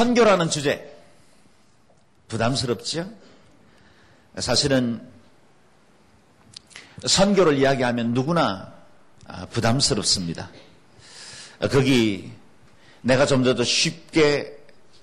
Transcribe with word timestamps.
선교라는 0.00 0.48
주제 0.48 0.96
부담스럽죠? 2.28 3.06
사실은 4.38 5.06
선교를 7.04 7.58
이야기하면 7.58 8.14
누구나 8.14 8.72
아, 9.26 9.44
부담스럽습니다. 9.44 10.48
거기 11.70 12.32
내가 13.02 13.26
좀 13.26 13.42
더 13.42 13.62
쉽게 13.62 14.56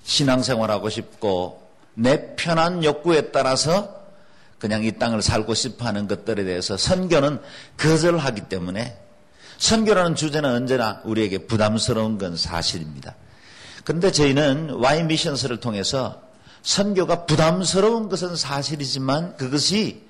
신앙생활하고 0.03 0.89
싶고 0.89 1.69
내 1.93 2.35
편한 2.35 2.83
욕구에 2.83 3.29
따라서 3.29 4.03
그냥 4.57 4.83
이 4.83 4.93
땅을 4.93 5.21
살고 5.21 5.53
싶어 5.53 5.85
하는 5.85 6.07
것들에 6.07 6.43
대해서 6.43 6.75
선교는 6.75 7.39
거절하기 7.77 8.49
때문에 8.49 8.97
선교라는 9.59 10.15
주제는 10.15 10.49
언제나 10.49 11.01
우리에게 11.03 11.45
부담스러운 11.45 12.17
건 12.17 12.35
사실입니다. 12.35 13.13
그런데 13.87 14.11
저희는 14.11 14.71
와이 14.81 15.01
미션스를 15.05 15.61
통해서 15.61 16.21
선교가 16.61 17.25
부담스러운 17.25 18.09
것은 18.09 18.35
사실이지만 18.35 19.37
그것이 19.37 20.05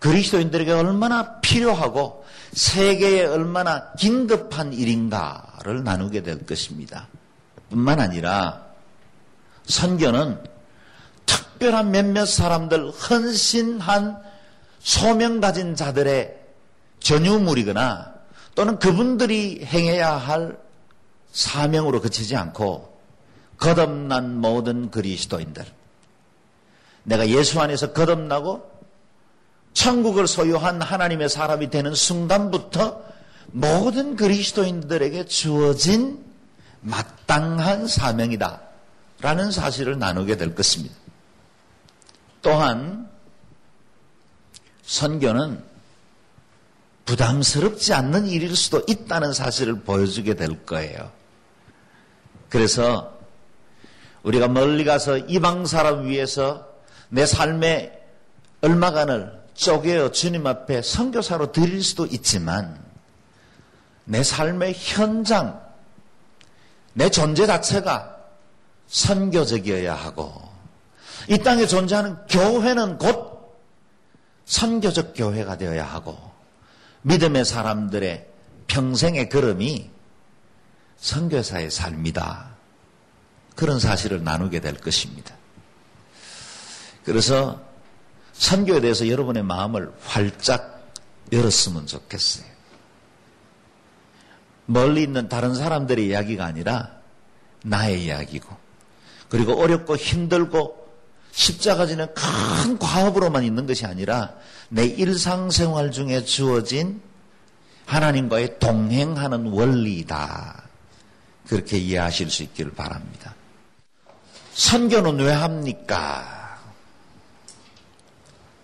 그리스도인들에게 0.00 0.72
얼마나 0.72 1.38
필요하고 1.38 2.24
세계에 2.52 3.26
얼마나 3.26 3.92
긴급한 3.92 4.72
일인가를 4.72 5.84
나누게 5.84 6.24
될 6.24 6.44
것입니다. 6.44 7.06
뿐만 7.68 8.00
아니라 8.00 8.66
선교는 9.64 10.42
특별한 11.24 11.92
몇몇 11.92 12.26
사람들 12.26 12.90
헌신한 12.90 14.20
소명 14.80 15.40
가진 15.40 15.76
자들의 15.76 16.36
전유물이거나 16.98 18.12
또는 18.56 18.80
그분들이 18.80 19.64
행해야 19.64 20.16
할 20.16 20.58
사명으로 21.30 22.00
그치지 22.00 22.34
않고 22.34 22.89
거듭난 23.60 24.40
모든 24.40 24.90
그리스도인들 24.90 25.64
내가 27.04 27.28
예수 27.28 27.60
안에서 27.60 27.92
거듭나고 27.92 28.68
천국을 29.72 30.26
소유한 30.26 30.82
하나님의 30.82 31.28
사람이 31.28 31.70
되는 31.70 31.94
순간부터 31.94 33.02
모든 33.52 34.16
그리스도인들에게 34.16 35.26
주어진 35.26 36.24
마땅한 36.80 37.86
사명이다. 37.86 38.60
라는 39.20 39.50
사실을 39.50 39.98
나누게 39.98 40.36
될 40.36 40.54
것입니다. 40.54 40.94
또한 42.40 43.08
선교는 44.82 45.62
부담스럽지 47.04 47.92
않는 47.92 48.26
일일 48.26 48.56
수도 48.56 48.82
있다는 48.88 49.32
사실을 49.32 49.80
보여주게 49.80 50.34
될 50.34 50.64
거예요. 50.64 51.12
그래서 52.48 53.19
우리가 54.22 54.48
멀리 54.48 54.84
가서 54.84 55.18
이방 55.18 55.66
사람 55.66 56.06
위해서 56.06 56.68
내 57.08 57.26
삶의 57.26 57.98
얼마간을 58.60 59.40
쪼개어 59.54 60.12
주님 60.12 60.46
앞에 60.46 60.82
선교사로 60.82 61.52
드릴 61.52 61.82
수도 61.82 62.06
있지만 62.06 62.82
내 64.04 64.22
삶의 64.22 64.74
현장, 64.76 65.60
내 66.92 67.08
존재 67.10 67.46
자체가 67.46 68.16
선교적이어야 68.88 69.94
하고 69.94 70.50
이 71.28 71.38
땅에 71.38 71.66
존재하는 71.66 72.16
교회는 72.26 72.98
곧 72.98 73.56
선교적 74.46 75.12
교회가 75.14 75.58
되어야 75.58 75.84
하고 75.84 76.18
믿음의 77.02 77.44
사람들의 77.44 78.26
평생의 78.66 79.28
걸음이 79.28 79.90
선교사의 80.96 81.70
삶이다. 81.70 82.49
그런 83.60 83.78
사실을 83.78 84.24
나누게 84.24 84.60
될 84.60 84.78
것입니다. 84.78 85.34
그래서 87.04 87.60
선교에 88.32 88.80
대해서 88.80 89.06
여러분의 89.06 89.42
마음을 89.42 89.92
활짝 90.02 90.90
열었으면 91.30 91.86
좋겠어요. 91.86 92.46
멀리 94.64 95.02
있는 95.02 95.28
다른 95.28 95.54
사람들의 95.54 96.06
이야기가 96.06 96.42
아니라 96.42 96.88
나의 97.62 98.02
이야기고, 98.06 98.56
그리고 99.28 99.60
어렵고 99.60 99.94
힘들고 99.94 100.88
십자가 101.30 101.84
지는 101.84 102.06
큰 102.14 102.78
과업으로만 102.78 103.44
있는 103.44 103.66
것이 103.66 103.84
아니라 103.84 104.36
내 104.70 104.86
일상생활 104.86 105.90
중에 105.90 106.24
주어진 106.24 107.02
하나님과의 107.84 108.58
동행하는 108.58 109.48
원리이다. 109.48 110.62
그렇게 111.46 111.76
이해하실 111.76 112.30
수 112.30 112.42
있기를 112.44 112.72
바랍니다. 112.72 113.34
선교는 114.60 115.20
왜 115.20 115.32
합니까? 115.32 116.60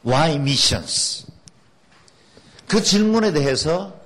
Why 0.05 0.35
missions? 0.35 1.27
그 2.69 2.83
질문에 2.83 3.33
대해서 3.33 3.99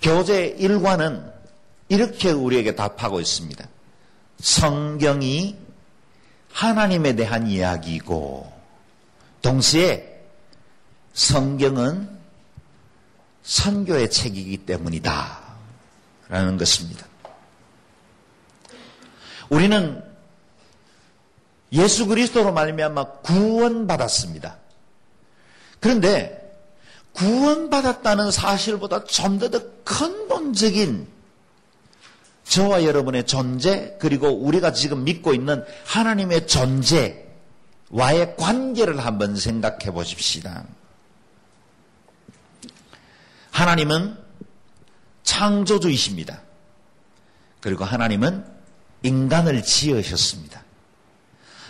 교재 0.00 0.56
1과는 0.56 1.30
이렇게 1.90 2.30
우리에게 2.30 2.74
답하고 2.74 3.20
있습니다. 3.20 3.68
성경이 4.40 5.58
하나님에 6.52 7.14
대한 7.14 7.46
이야기이고, 7.48 8.50
동시에 9.42 10.22
성경은 11.12 12.18
선교의 13.42 14.10
책이기 14.10 14.56
때문이다. 14.64 15.38
라는 16.30 16.56
것입니다. 16.56 17.04
우리는 19.50 20.09
예수 21.72 22.06
그리스도로 22.06 22.52
말미암아 22.52 23.04
구원받았습니다. 23.22 24.56
그런데 25.80 26.36
구원받았다는 27.12 28.30
사실보다 28.30 29.04
좀 29.04 29.38
더 29.38 29.50
더 29.50 29.62
근본적인 29.84 31.08
저와 32.44 32.84
여러분의 32.84 33.26
존재 33.26 33.96
그리고 34.00 34.28
우리가 34.28 34.72
지금 34.72 35.04
믿고 35.04 35.34
있는 35.34 35.64
하나님의 35.86 36.48
존재와의 36.48 37.16
관계를 38.36 39.04
한번 39.04 39.36
생각해 39.36 39.92
보십시다. 39.92 40.64
하나님은 43.52 44.16
창조주이십니다. 45.22 46.42
그리고 47.60 47.84
하나님은 47.84 48.44
인간을 49.02 49.62
지으셨습니다. 49.62 50.64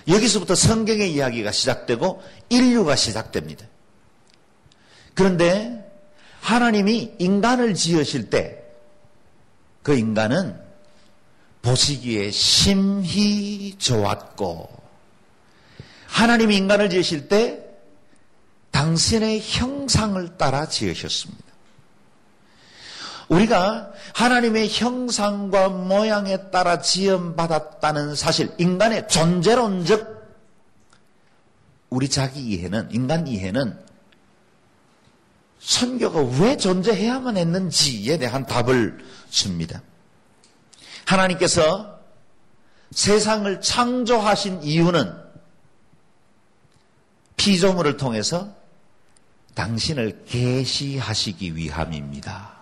여기서부터 0.08 0.54
성경의 0.54 1.12
이야기가 1.12 1.52
시작되고 1.52 2.22
인류가 2.48 2.96
시작됩니다. 2.96 3.66
그런데 5.14 5.84
하나님이 6.40 7.14
인간을 7.18 7.74
지으실 7.74 8.30
때 8.30 8.60
그 9.82 9.96
인간은 9.96 10.58
보시기에 11.62 12.30
심히 12.30 13.76
좋았고 13.78 14.68
하나님이 16.06 16.56
인간을 16.56 16.90
지으실 16.90 17.28
때 17.28 17.64
당신의 18.70 19.40
형상을 19.42 20.36
따라 20.36 20.68
지으셨습니다. 20.68 21.49
우리가 23.30 23.92
하나님의 24.14 24.68
형상과 24.68 25.68
모양에 25.68 26.50
따라 26.50 26.80
지음받았다는 26.80 28.16
사실, 28.16 28.52
인간의 28.58 29.08
존재론적 29.08 30.20
우리 31.90 32.08
자기 32.08 32.40
이해는, 32.40 32.88
인간 32.90 33.28
이해는 33.28 33.78
선교가 35.60 36.22
왜 36.40 36.56
존재해야만 36.56 37.36
했는지에 37.36 38.18
대한 38.18 38.46
답을 38.46 38.98
줍니다. 39.30 39.80
하나님께서 41.06 42.00
세상을 42.90 43.60
창조하신 43.60 44.64
이유는 44.64 45.14
피조물을 47.36 47.96
통해서 47.96 48.52
당신을 49.54 50.24
계시하시기 50.26 51.54
위함입니다. 51.54 52.59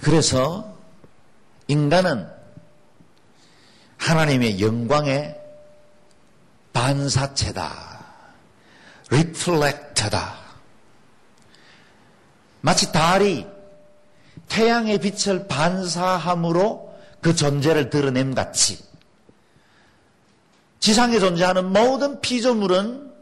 그래서 0.00 0.76
인간은 1.68 2.28
하나님의 3.98 4.60
영광의 4.60 5.40
반사체다. 6.72 8.04
리플렉터다. 9.10 10.34
마치 12.60 12.92
달이 12.92 13.46
태양의 14.48 14.98
빛을 14.98 15.46
반사함으로 15.48 16.94
그 17.20 17.34
존재를 17.34 17.90
드러냄 17.90 18.34
같이 18.34 18.84
지상에 20.78 21.18
존재하는 21.18 21.72
모든 21.72 22.20
피조물은 22.20 23.12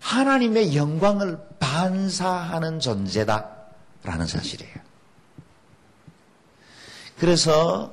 하나님의 0.00 0.76
영광을 0.76 1.38
반사하는 1.60 2.80
존재다라는 2.80 4.26
사실이에요. 4.26 4.87
그래서 7.18 7.92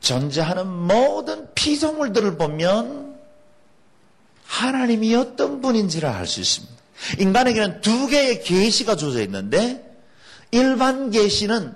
존재하는 0.00 0.66
모든 0.66 1.52
피조물들을 1.54 2.36
보면 2.36 3.18
하나님이 4.44 5.14
어떤 5.14 5.60
분인지를 5.60 6.08
알 6.08 6.26
수 6.26 6.40
있습니다. 6.40 6.74
인간에게는 7.18 7.80
두 7.80 8.06
개의 8.06 8.42
계시가 8.42 8.96
주어져 8.96 9.22
있는데 9.22 9.82
일반 10.50 11.10
계시는 11.10 11.74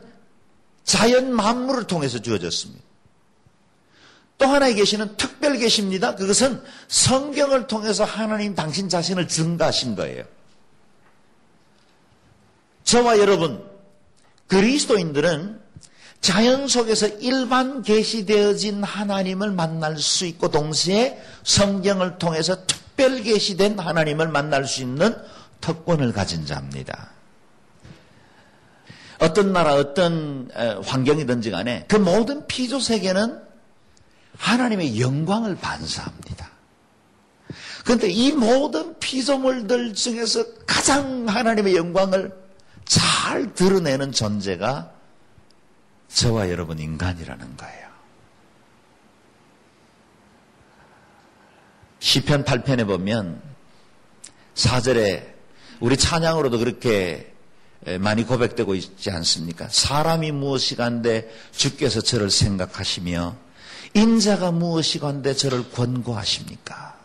자연 0.84 1.32
만물을 1.32 1.84
통해서 1.84 2.18
주어졌습니다. 2.18 2.82
또 4.38 4.46
하나의 4.46 4.74
계시는 4.76 5.16
특별 5.16 5.58
계시입니다. 5.58 6.14
그것은 6.14 6.62
성경을 6.86 7.66
통해서 7.66 8.04
하나님 8.04 8.54
당신 8.54 8.88
자신을 8.88 9.26
증가하신 9.26 9.96
거예요. 9.96 10.24
저와 12.84 13.18
여러분 13.18 13.62
그리스도인들은 14.46 15.60
자연 16.20 16.68
속에서 16.68 17.06
일반 17.20 17.82
계시되어진 17.82 18.82
하나님을 18.82 19.50
만날 19.52 19.98
수 19.98 20.26
있고 20.26 20.50
동시에 20.50 21.22
성경을 21.44 22.18
통해서 22.18 22.66
특별 22.66 23.22
계시된 23.22 23.78
하나님을 23.78 24.28
만날 24.28 24.66
수 24.66 24.82
있는 24.82 25.14
특권을 25.60 26.12
가진 26.12 26.44
자입니다. 26.44 27.10
어떤 29.20 29.52
나라 29.52 29.74
어떤 29.74 30.50
환경이든지 30.84 31.50
간에 31.50 31.84
그 31.88 31.96
모든 31.96 32.46
피조 32.46 32.78
세계는 32.78 33.40
하나님의 34.36 35.00
영광을 35.00 35.56
반사합니다. 35.56 36.50
그런데 37.84 38.10
이 38.10 38.32
모든 38.32 38.98
피조물들 38.98 39.94
중에서 39.94 40.44
가장 40.66 41.26
하나님의 41.28 41.74
영광을 41.74 42.32
잘 42.84 43.54
드러내는 43.54 44.12
존재가 44.12 44.97
저와 46.08 46.50
여러분 46.50 46.78
인간이라는 46.78 47.56
거예요. 47.56 47.88
시편 52.00 52.44
8편에 52.44 52.86
보면 52.86 53.42
4절에 54.54 55.34
우리 55.80 55.96
찬양으로도 55.96 56.58
그렇게 56.58 57.32
많이 58.00 58.24
고백되고 58.24 58.74
있지 58.74 59.10
않습니까? 59.10 59.68
사람이 59.68 60.32
무엇이간데 60.32 61.30
주께서 61.52 62.00
저를 62.00 62.30
생각하시며 62.30 63.36
인자가 63.94 64.50
무엇이간데 64.50 65.34
저를 65.34 65.70
권고하십니까? 65.70 66.98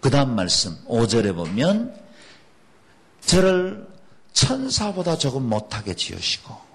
그 0.00 0.10
다음 0.10 0.36
말씀 0.36 0.76
5절에 0.86 1.34
보면 1.34 1.94
저를 3.20 3.86
천사보다 4.32 5.18
조금 5.18 5.42
못하게 5.42 5.94
지으시고 5.94 6.67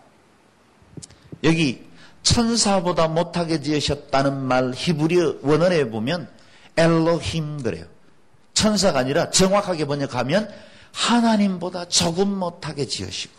여기 1.43 1.85
천사보다 2.23 3.07
못하게 3.07 3.61
지으셨다는 3.61 4.41
말 4.41 4.71
히브리어 4.73 5.39
원어에 5.41 5.89
보면 5.89 6.29
엘로힘 6.77 7.61
그래요. 7.63 7.85
천사가 8.53 8.99
아니라 8.99 9.29
정확하게 9.29 9.85
번역하면 9.85 10.49
하나님보다 10.93 11.85
조금 11.85 12.29
못하게 12.29 12.85
지으시고 12.85 13.33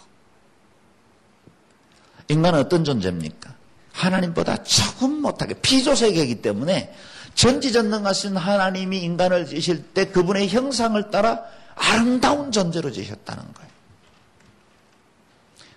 인간은 2.29 2.59
어떤 2.59 2.85
존재입니까? 2.85 3.55
하나님보다 3.93 4.65
조금 4.65 5.23
못하게 5.23 5.55
피조세계이기 5.55 6.43
때문에 6.43 6.95
전지전능하신 7.35 8.37
하나님이 8.37 8.99
인간을 9.03 9.47
지실 9.47 9.83
때 9.93 10.07
그분의 10.07 10.49
형상을 10.49 11.11
따라 11.11 11.43
아름다운 11.75 12.53
존재로 12.53 12.91
지셨다는 12.91 13.43
거예요. 13.43 13.71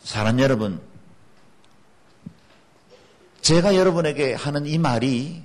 사람 0.03 0.39
여러분, 0.39 0.79
제가 3.47 3.77
여러분에게 3.77 4.33
하는 4.33 4.65
이 4.65 4.77
말이 4.77 5.41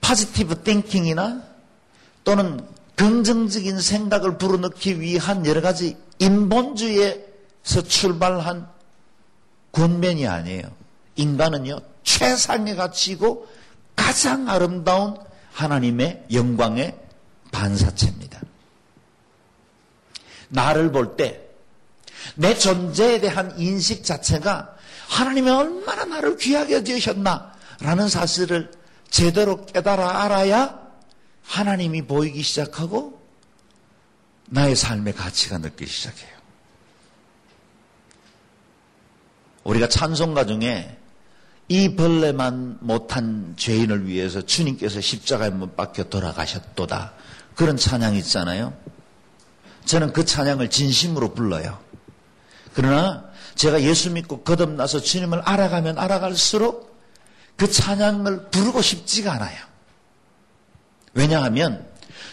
파지티브 0.00 0.62
띵킹이나 0.62 1.42
또는 2.24 2.66
긍정적인 2.94 3.78
생각을 3.78 4.38
불어넣기 4.38 4.98
위한 5.02 5.44
여러 5.44 5.60
가지 5.60 5.98
인본주의에서 6.18 7.82
출발한 7.86 8.66
권면이 9.72 10.26
아니에요. 10.26 10.62
인간은요, 11.16 11.80
최상의 12.02 12.76
가치고 12.76 13.46
가장 13.94 14.48
아름다운 14.48 15.18
하나님의 15.52 16.28
영광의 16.32 16.98
반사체입니다. 17.52 18.40
나를 20.48 20.92
볼 20.92 21.18
때, 21.18 21.46
내 22.36 22.56
존재에 22.56 23.20
대한 23.20 23.52
인식 23.58 24.02
자체가 24.02 24.79
하나님이 25.10 25.50
얼마나 25.50 26.04
나를 26.04 26.36
귀하게 26.36 26.74
여기셨나 26.76 27.52
라는 27.80 28.08
사실을 28.08 28.70
제대로 29.10 29.66
깨달아 29.66 30.22
알아야 30.22 30.78
하나님이 31.44 32.02
보이기 32.02 32.42
시작하고 32.42 33.20
나의 34.46 34.76
삶의 34.76 35.14
가치가 35.14 35.58
느끼기 35.58 35.90
시작해요. 35.90 36.30
우리가 39.64 39.88
찬송가 39.88 40.46
중에 40.46 40.96
이 41.68 41.96
벌레만 41.96 42.78
못한 42.80 43.54
죄인을 43.56 44.06
위해서 44.06 44.42
주님께서 44.42 45.00
십자가에 45.00 45.50
못 45.50 45.76
박혀 45.76 46.04
돌아가셨도다. 46.04 47.14
그런 47.56 47.76
찬양이 47.76 48.18
있잖아요. 48.18 48.72
저는 49.86 50.12
그 50.12 50.24
찬양을 50.24 50.70
진심으로 50.70 51.34
불러요. 51.34 51.78
그러나 52.74 53.29
제가 53.54 53.82
예수 53.82 54.10
믿고 54.10 54.42
거듭나서 54.42 55.00
주님을 55.00 55.40
알아가면 55.40 55.98
알아갈수록 55.98 56.98
그 57.56 57.70
찬양을 57.70 58.50
부르고 58.50 58.80
싶지가 58.80 59.32
않아요. 59.32 59.58
왜냐하면 61.12 61.86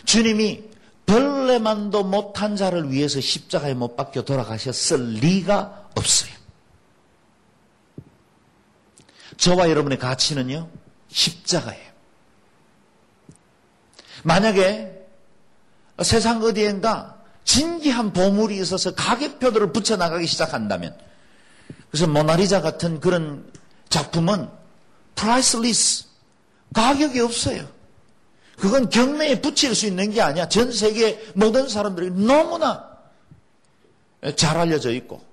주님이 0.05 0.63
벌레만도 1.05 2.03
못한 2.03 2.55
자를 2.55 2.91
위해서 2.91 3.19
십자가에 3.19 3.73
못 3.73 3.95
박혀 3.95 4.23
돌아가셨을 4.23 5.13
리가 5.15 5.89
없어요. 5.95 6.31
저와 9.37 9.69
여러분의 9.69 9.99
가치는요, 9.99 10.69
십자가예요. 11.09 11.91
만약에 14.23 15.05
세상 16.03 16.41
어디엔가 16.43 17.16
진기한 17.47 18.11
보물이 18.11 18.59
있어서 18.59 18.93
가격표들을 18.93 19.71
붙여나가기 19.71 20.27
시작한다면, 20.27 20.95
그래서 21.89 22.05
모나리자 22.05 22.61
같은 22.61 22.99
그런 22.99 23.49
작품은 23.87 24.49
priceless, 25.15 26.05
가격이 26.73 27.21
없어요. 27.21 27.65
그건 28.57 28.89
경매에 28.89 29.39
붙일 29.39 29.73
수 29.73 29.87
있는 29.87 30.11
게 30.11 30.21
아니야. 30.21 30.49
전 30.49 30.73
세계 30.73 31.25
모든 31.35 31.69
사람들이 31.69 32.11
너무나 32.11 32.85
잘 34.35 34.57
알려져 34.57 34.91
있고, 34.91 35.23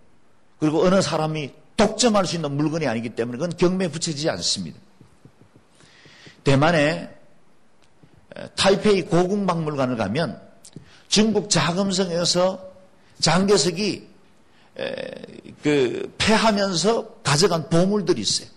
그리고 0.61 0.85
어느 0.85 1.03
사람이 1.03 1.53
독점할 1.77 2.27
수 2.27 2.37
있는 2.37 2.53
물건이 2.53 2.87
아니기 2.87 3.11
때문에 3.11 3.39
그건 3.39 3.57
경매에 3.57 3.89
붙여지지 3.89 4.31
않습니다. 4.31 4.79
대만에 6.45 7.13
타이페이 8.55 9.03
고궁박물관을 9.03 9.97
가면 9.97 10.54
중국 11.15 11.49
자금성에서 11.49 12.73
장개석이 13.21 14.09
그 15.63 16.13
패하면서 16.19 17.21
가져간 17.23 17.69
보물들이 17.69 18.21
있어요. 18.21 18.49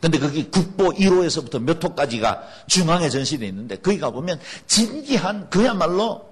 근데 0.00 0.18
거기 0.18 0.50
국보 0.50 0.94
1호에서부터 0.94 1.62
몇 1.62 1.82
호까지가 1.84 2.42
중앙에 2.66 3.08
전시되어 3.08 3.46
있는데 3.50 3.76
거기 3.76 4.00
가보면 4.00 4.40
진기한 4.66 5.48
그야말로 5.48 6.28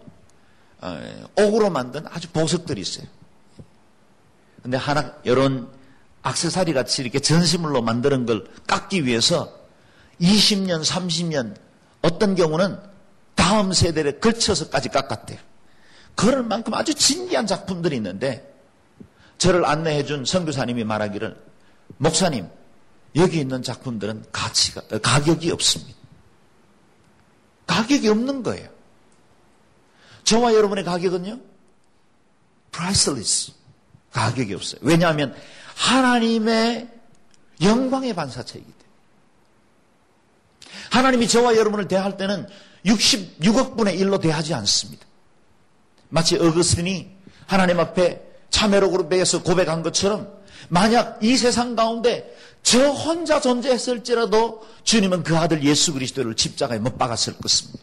옥으로 1.36 1.70
만든 1.70 2.04
아주 2.08 2.28
보석들이 2.30 2.80
있어요. 2.80 3.06
근데 4.60 4.76
하나 4.76 5.14
이런 5.22 5.68
악세사리 6.22 6.72
같이 6.72 7.00
이렇게 7.02 7.20
전시물로 7.20 7.80
만드는 7.80 8.26
걸 8.26 8.44
깎기 8.66 9.06
위해서 9.06 9.56
20년, 10.20 10.84
30년 10.84 11.54
어떤 12.02 12.34
경우는 12.34 12.92
다음 13.44 13.74
세대에 13.74 14.12
걸쳐서까지 14.12 14.88
깎았대요. 14.88 15.38
그럴 16.14 16.42
만큼 16.42 16.72
아주 16.72 16.94
진기한 16.94 17.46
작품들이 17.46 17.96
있는데 17.96 18.50
저를 19.36 19.66
안내해 19.66 20.06
준 20.06 20.24
선교사님이 20.24 20.84
말하기를 20.84 21.36
목사님 21.98 22.48
여기 23.16 23.40
있는 23.40 23.62
작품들은 23.62 24.24
가치가 24.32 24.80
어, 24.90 24.98
가격이 24.98 25.50
없습니다. 25.50 25.92
가격이 27.66 28.08
없는 28.08 28.42
거예요. 28.42 28.70
저와 30.24 30.54
여러분의 30.54 30.82
가격은요? 30.82 31.38
priceless. 32.72 33.52
가격이 34.12 34.54
없어요. 34.54 34.80
왜냐하면 34.82 35.36
하나님의 35.76 36.88
영광의 37.60 38.14
반사체이기 38.14 38.72
때문에. 38.72 38.84
하나님이 40.92 41.28
저와 41.28 41.56
여러분을 41.56 41.88
대할 41.88 42.16
때는 42.16 42.48
66억 42.84 43.76
분의 43.76 43.98
1로 44.00 44.20
대하지 44.20 44.54
않습니다. 44.54 45.04
마치 46.08 46.36
어거스틴이 46.36 47.10
하나님 47.46 47.80
앞에 47.80 48.22
참회록으로 48.50 49.04
매여서 49.04 49.42
고백한 49.42 49.82
것처럼 49.82 50.32
만약 50.68 51.18
이 51.22 51.36
세상 51.36 51.74
가운데 51.74 52.34
저 52.62 52.90
혼자 52.90 53.40
존재했을지라도 53.40 54.66
주님은 54.84 55.22
그 55.22 55.36
아들 55.36 55.62
예수 55.64 55.92
그리스도를 55.92 56.34
십자가에 56.36 56.78
못 56.78 56.96
박았을 56.96 57.36
것입니다. 57.38 57.82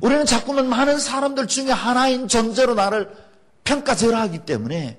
우리는 0.00 0.24
자꾸만 0.24 0.68
많은 0.68 0.98
사람들 0.98 1.46
중에 1.46 1.70
하나인 1.70 2.28
존재로 2.28 2.74
나를 2.74 3.10
평가절하하기 3.64 4.40
때문에 4.40 4.98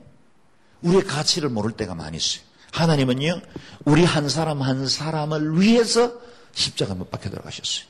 우리의 0.81 1.05
가치를 1.05 1.50
모를 1.50 1.72
때가 1.72 1.96
많이 1.96 2.17
있어요. 2.17 2.43
하나님은요, 2.72 3.41
우리 3.86 4.03
한 4.03 4.29
사람 4.29 4.62
한 4.62 4.88
사람을 4.88 5.60
위해서 5.60 6.13
십자가 6.53 6.93
못 6.93 7.10
박혀 7.10 7.29
들어가셨어요. 7.29 7.86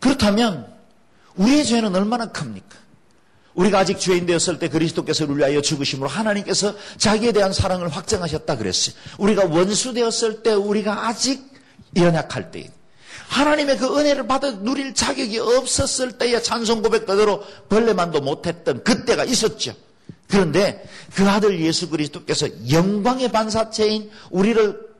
그렇다면 0.00 0.72
우리의 1.36 1.64
죄는 1.64 1.94
얼마나 1.94 2.26
큽니까? 2.26 2.82
우리가 3.54 3.80
아직 3.80 3.98
죄인 3.98 4.26
되었을 4.26 4.58
때 4.58 4.68
그리스도께서 4.68 5.24
우리 5.26 5.38
위하여 5.38 5.60
죽으심으로 5.60 6.08
하나님께서 6.08 6.74
자기에 6.96 7.32
대한 7.32 7.52
사랑을 7.52 7.88
확정하셨다 7.88 8.56
그랬어요. 8.56 8.96
우리가 9.18 9.44
원수 9.44 9.92
되었을 9.92 10.42
때 10.42 10.54
우리가 10.54 11.06
아직 11.08 11.52
연약할 11.96 12.50
때 12.50 12.70
하나님의 13.28 13.78
그 13.78 13.98
은혜를 13.98 14.26
받아 14.26 14.50
누릴 14.50 14.94
자격이 14.94 15.38
없었을 15.38 16.18
때에 16.18 16.40
찬송 16.40 16.82
고백 16.82 17.06
그대로 17.06 17.42
벌레만도 17.68 18.20
못했던 18.20 18.82
그때가 18.84 19.24
있었죠. 19.24 19.74
그런데 20.28 20.86
그 21.14 21.28
아들 21.28 21.60
예수 21.60 21.90
그리스도께서 21.90 22.48
영광의 22.70 23.32
반사체인 23.32 24.10
우리를 24.30 24.91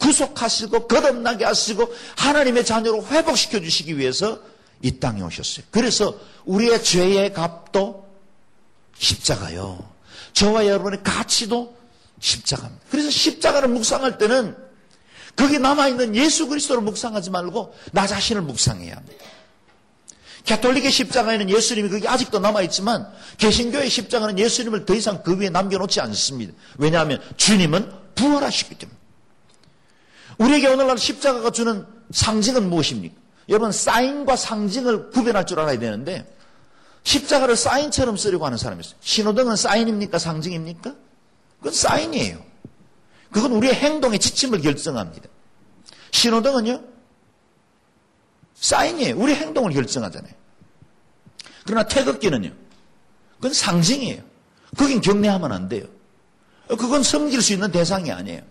구속하시고 0.00 0.88
거듭나게 0.88 1.44
하시고 1.44 1.94
하나님의 2.16 2.64
자녀로 2.64 3.06
회복시켜 3.06 3.60
주시기 3.60 3.98
위해서 3.98 4.40
이 4.82 4.98
땅에 4.98 5.22
오셨어요. 5.22 5.66
그래서 5.70 6.18
우리의 6.44 6.82
죄의 6.82 7.32
값도 7.32 8.06
십자가요. 8.98 9.88
저와 10.32 10.66
여러분의 10.66 11.02
가치도 11.02 11.76
십자가입니다. 12.18 12.84
그래서 12.90 13.10
십자가를 13.10 13.68
묵상할 13.68 14.18
때는 14.18 14.56
거기 15.36 15.58
남아있는 15.58 16.16
예수 16.16 16.48
그리스도를 16.48 16.82
묵상하지 16.82 17.30
말고 17.30 17.74
나 17.92 18.06
자신을 18.06 18.42
묵상해야 18.42 18.96
합니다. 18.96 19.24
가톨릭의 20.46 20.90
십자가에는 20.90 21.50
예수님이 21.50 21.90
거기 21.90 22.08
아직도 22.08 22.38
남아있지만 22.38 23.06
개신교의 23.38 23.90
십자가는 23.90 24.38
예수님을 24.38 24.86
더 24.86 24.94
이상 24.94 25.22
그 25.22 25.38
위에 25.38 25.50
남겨놓지 25.50 26.00
않습니다. 26.00 26.52
왜냐하면 26.78 27.22
주님은 27.36 27.90
부활하시기 28.14 28.74
때문에. 28.76 28.99
우리에게 30.40 30.68
오늘날 30.68 30.96
십자가가 30.96 31.50
주는 31.50 31.86
상징은 32.10 32.68
무엇입니까? 32.70 33.14
여러분 33.50 33.72
사인과 33.72 34.36
상징을 34.36 35.10
구별할 35.10 35.44
줄 35.44 35.60
알아야 35.60 35.78
되는데 35.78 36.26
십자가를 37.02 37.56
사인처럼 37.56 38.16
쓰려고 38.16 38.46
하는 38.46 38.56
사람이 38.56 38.80
있어요. 38.80 38.96
신호등은 39.00 39.56
사인입니까? 39.56 40.18
상징입니까? 40.18 40.94
그건 41.58 41.72
사인이에요. 41.72 42.42
그건 43.30 43.52
우리의 43.52 43.74
행동의 43.74 44.18
지침을 44.18 44.60
결정합니다. 44.62 45.28
신호등은요? 46.12 46.82
사인이에요. 48.54 49.16
우리 49.18 49.34
행동을 49.34 49.72
결정하잖아요. 49.72 50.32
그러나 51.64 51.86
태극기는요? 51.86 52.50
그건 53.36 53.52
상징이에요. 53.52 54.22
거긴 54.76 55.00
경례하면 55.00 55.52
안 55.52 55.68
돼요. 55.68 55.84
그건 56.68 57.02
섬길 57.02 57.42
수 57.42 57.52
있는 57.52 57.70
대상이 57.70 58.10
아니에요. 58.10 58.42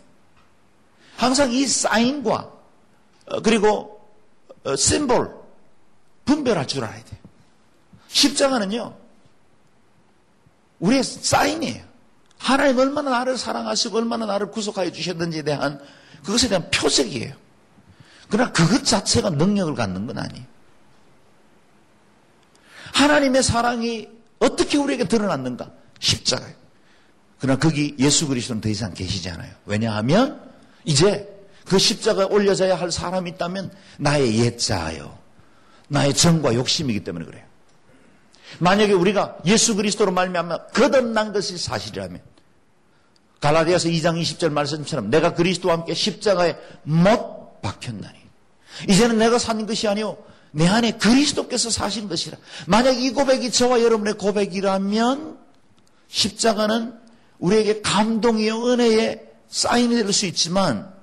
항상 1.19 1.51
이 1.51 1.67
사인과 1.67 2.49
어, 3.25 3.41
그리고 3.41 3.99
어, 4.63 4.75
심볼 4.77 5.35
분별할 6.23 6.65
줄 6.65 6.85
알아야 6.85 7.03
돼요. 7.03 7.19
십자가는요. 8.07 8.95
우리의 10.79 11.03
사인이에요. 11.03 11.83
하나님 12.37 12.79
얼마나 12.79 13.11
나를 13.11 13.37
사랑하시고 13.37 13.97
얼마나 13.97 14.25
나를 14.27 14.49
구속하여 14.49 14.93
주셨는지에 14.93 15.41
대한 15.41 15.81
그것에 16.23 16.47
대한 16.47 16.71
표적이에요. 16.71 17.35
그러나 18.29 18.53
그것 18.53 18.85
자체가 18.85 19.31
능력을 19.31 19.75
갖는 19.75 20.07
건 20.07 20.19
아니에요. 20.19 20.45
하나님의 22.93 23.43
사랑이 23.43 24.07
어떻게 24.39 24.77
우리에게 24.77 25.03
드러났는가? 25.03 25.69
십자가예요. 25.99 26.55
그러나 27.39 27.59
거기 27.59 27.97
예수 27.99 28.25
그리스도는 28.25 28.61
더 28.61 28.69
이상 28.69 28.93
계시지 28.93 29.29
않아요. 29.31 29.51
왜냐하면 29.65 30.48
이제 30.85 31.27
그 31.65 31.77
십자가에 31.77 32.25
올려져야 32.25 32.75
할 32.75 32.91
사람이 32.91 33.31
있다면 33.31 33.71
나의 33.97 34.39
옛자요. 34.39 35.17
나의 35.87 36.13
정과 36.13 36.55
욕심이기 36.55 37.03
때문에 37.03 37.25
그래요. 37.25 37.43
만약에 38.57 38.93
우리가 38.93 39.37
예수 39.45 39.75
그리스도로 39.75 40.11
말미암아 40.11 40.67
거듭난 40.67 41.33
것이 41.33 41.57
사실이라면 41.57 42.21
갈라디아서 43.39 43.89
2장 43.89 44.19
20절 44.19 44.51
말씀처럼 44.51 45.09
내가 45.09 45.33
그리스도와 45.33 45.75
함께 45.75 45.93
십자가에 45.93 46.57
못 46.83 47.61
박혔나니 47.61 48.17
이제는 48.89 49.17
내가 49.17 49.37
사는 49.37 49.65
것이 49.65 49.87
아니요 49.87 50.17
내 50.51 50.67
안에 50.67 50.93
그리스도께서 50.93 51.69
사신 51.69 52.09
것이라 52.09 52.37
만약 52.65 52.91
이 52.99 53.11
고백이 53.11 53.51
저와 53.51 53.81
여러분의 53.81 54.15
고백이라면 54.15 55.37
십자가는 56.07 56.93
우리에게 57.37 57.81
감동이요 57.81 58.65
은혜의 58.65 59.28
사인이 59.49 59.95
될 59.95 60.13
수 60.13 60.25
있지만 60.27 60.93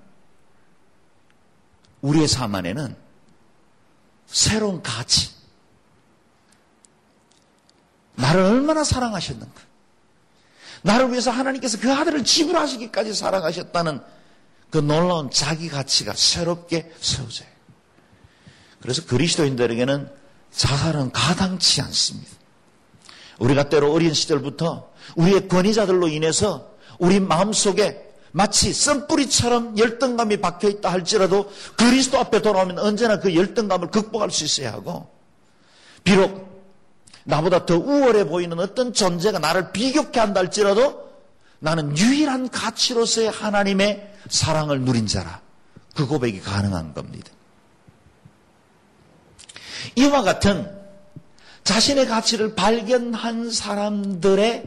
우리의 2.00 2.29
삶 2.29 2.55
안에는 2.55 2.97
새로운 4.26 4.83
가치 4.83 5.31
나를 8.15 8.43
얼마나 8.43 8.85
사랑하셨는가 8.85 9.61
나를 10.83 11.11
위해서 11.11 11.31
하나님께서 11.31 11.79
그 11.81 11.93
아들을 11.93 12.25
지불하시기까지 12.25 13.15
사랑하셨다는 13.15 14.00
그 14.71 14.79
놀라운 14.79 15.31
자기 15.31 15.69
가치가 15.69 16.12
새롭게 16.15 16.93
세워져요. 17.00 17.49
그래서 18.81 19.05
그리스도인들에게는 19.07 20.11
자살은 20.53 21.11
가당치 21.12 21.81
않습니다. 21.83 22.31
우리가 23.38 23.69
때로 23.69 23.93
어린 23.93 24.15
시절부터 24.15 24.93
우리의 25.17 25.49
권위자들로 25.49 26.09
인해서 26.09 26.75
우리 26.99 27.21
마음속에 27.21 28.05
마치 28.37 28.75
썬뿌리처럼 28.75 29.78
열등감이 29.78 30.43
박혀 30.43 30.69
있다 30.69 30.93
할지라도 30.93 31.50
그리스도 31.75 32.19
앞에 32.19 32.43
돌아오면 32.43 32.78
언제나 32.78 33.19
그 33.19 33.35
열등감을 33.35 33.90
극복할 33.90 34.31
수 34.31 34.45
있어야 34.45 34.75
하고 34.75 35.09
비록 36.05 36.47
나보다 37.25 37.64
더 37.64 37.78
우월해 37.78 38.25
보이는 38.25 38.61
어떤 38.61 38.93
존재가 38.93 39.38
나를 39.38 39.73
비교케 39.73 40.21
한다 40.21 40.40
할지라도 40.40 41.09
나는 41.61 41.97
유일한 41.97 42.50
가치로서의 42.50 43.31
하나님의 43.31 44.12
사랑을 44.28 44.83
누린 44.83 45.07
자라. 45.07 45.40
그 45.95 46.07
고백이 46.07 46.43
가능한 46.43 46.93
겁니다. 46.93 47.31
이와 49.95 50.21
같은 50.21 50.71
자신의 51.64 52.07
가치를 52.07 52.55
발견한 52.55 53.50
사람들의 53.50 54.64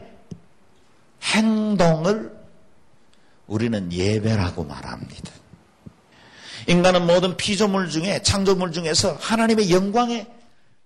행동을 1.22 2.39
우리는 3.50 3.92
예배라고 3.92 4.64
말합니다. 4.64 5.32
인간은 6.68 7.04
모든 7.06 7.36
피조물 7.36 7.90
중에 7.90 8.22
창조물 8.22 8.70
중에서 8.70 9.16
하나님의 9.20 9.72
영광의 9.72 10.26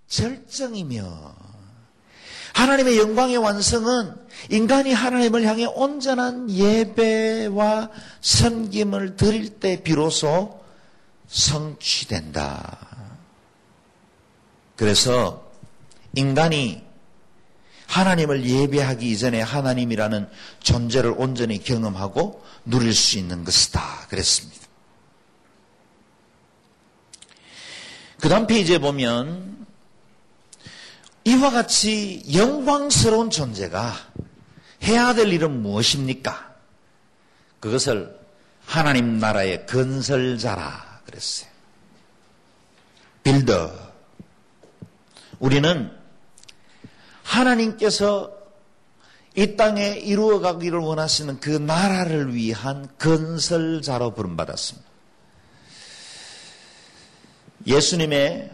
절정이며 0.07 1.35
하나님의 2.53 2.97
영광의 2.97 3.37
완성은 3.37 4.15
인간이 4.49 4.93
하나님을 4.93 5.43
향해 5.43 5.65
온전한 5.65 6.49
예배와 6.49 7.91
섬김을 8.21 9.15
드릴 9.15 9.59
때 9.59 9.83
비로소 9.83 10.59
성취된다. 11.27 12.77
그래서 14.75 15.51
인간이 16.15 16.84
하나님을 17.87 18.45
예배하기 18.45 19.09
이전에 19.11 19.41
하나님이라는 19.41 20.27
존재를 20.59 21.13
온전히 21.17 21.63
경험하고 21.63 22.43
누릴 22.65 22.93
수 22.93 23.17
있는 23.17 23.43
것이다. 23.43 24.07
그랬습니다. 24.09 24.65
그 28.19 28.29
다음 28.29 28.47
페이지에 28.47 28.79
보면 28.79 29.65
이와 31.25 31.51
같이 31.51 32.23
영광스러운 32.33 33.29
존재가 33.29 33.93
해야 34.83 35.13
될 35.13 35.31
일은 35.31 35.61
무엇입니까? 35.61 36.55
그것을 37.59 38.19
하나님 38.65 39.19
나라의 39.19 39.65
건설자라 39.65 41.01
그랬어요. 41.05 41.49
빌더. 43.23 43.93
우리는 45.39 45.91
하나님께서 47.25 48.31
이 49.35 49.57
땅에 49.57 49.89
이루어가기를 49.89 50.79
원하시는 50.79 51.39
그 51.41 51.49
나라를 51.49 52.33
위한 52.33 52.87
건설자로 52.99 54.13
부름받았습니다. 54.13 54.87
예수님의 57.67 58.51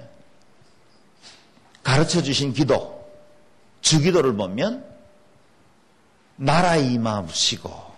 가르쳐 1.83 2.23
주신 2.23 2.53
기도, 2.53 3.07
주기도를 3.81 4.35
보면 4.35 4.85
나라 6.37 6.77
임하시고 6.77 7.91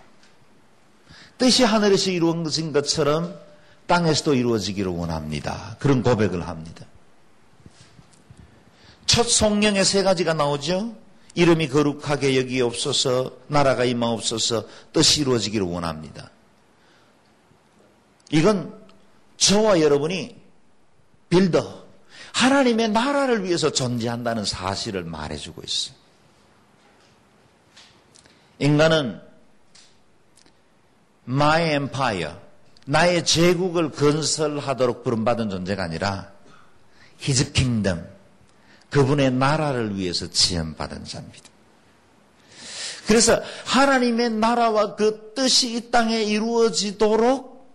뜻이 1.38 1.62
하늘에서 1.62 2.10
이루어진 2.10 2.72
것처럼 2.72 3.38
땅에서도 3.86 4.34
이루어지기를 4.34 4.90
원합니다. 4.90 5.76
그런 5.78 6.02
고백을 6.02 6.46
합니다. 6.48 6.84
첫 9.06 9.28
성령의 9.28 9.84
세 9.84 10.02
가지가 10.02 10.34
나오죠. 10.34 10.96
이름이 11.34 11.68
거룩하게 11.68 12.38
여기옵소서, 12.38 13.32
나라가 13.48 13.84
임하옵소서, 13.84 14.66
뜻이 14.92 15.22
이루어지기를 15.22 15.66
원합니다. 15.66 16.30
이건 18.30 18.74
저와 19.36 19.80
여러분이 19.80 20.40
빌더, 21.28 21.84
하나님의 22.32 22.90
나라를 22.90 23.44
위해서 23.44 23.70
존재한다는 23.70 24.44
사실을 24.44 25.04
말해주고 25.04 25.62
있어요. 25.64 25.96
인간은 28.60 29.20
my 31.28 31.62
empire, 31.70 32.34
나의 32.86 33.24
제국을 33.24 33.90
건설하도록 33.90 35.02
부름받은 35.02 35.50
존재가 35.50 35.82
아니라 35.82 36.30
his 37.20 37.52
kingdom, 37.52 38.06
그분의 38.94 39.32
나라를 39.32 39.98
위해서 39.98 40.30
지원받은 40.30 41.04
자입니다. 41.04 41.48
그래서 43.08 43.42
하나님의 43.64 44.30
나라와 44.30 44.94
그 44.94 45.32
뜻이 45.34 45.74
이 45.74 45.90
땅에 45.90 46.22
이루어지도록 46.22 47.74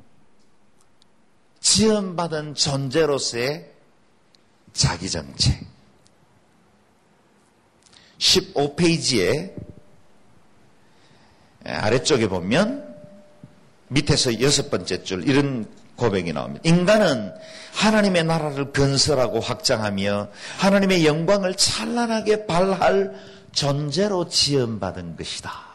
지원받은 1.59 2.55
존재로서의 2.55 3.69
자기 4.71 5.09
정책. 5.09 5.67
15페이지에 8.17 9.53
아래쪽에 11.65 12.29
보면 12.29 12.95
밑에서 13.89 14.39
여섯 14.39 14.69
번째 14.69 15.03
줄 15.03 15.27
이런 15.27 15.69
고백이 15.99 16.33
나옵니다. 16.33 16.61
인간은 16.65 17.31
하나님의 17.75 18.23
나라를 18.23 18.71
건설하고 18.71 19.39
확장하며 19.39 20.29
하나님의 20.57 21.05
영광을 21.05 21.55
찬란하게 21.55 22.47
발할 22.47 23.13
존재로 23.51 24.27
지원받은 24.27 25.15
것이다. 25.17 25.69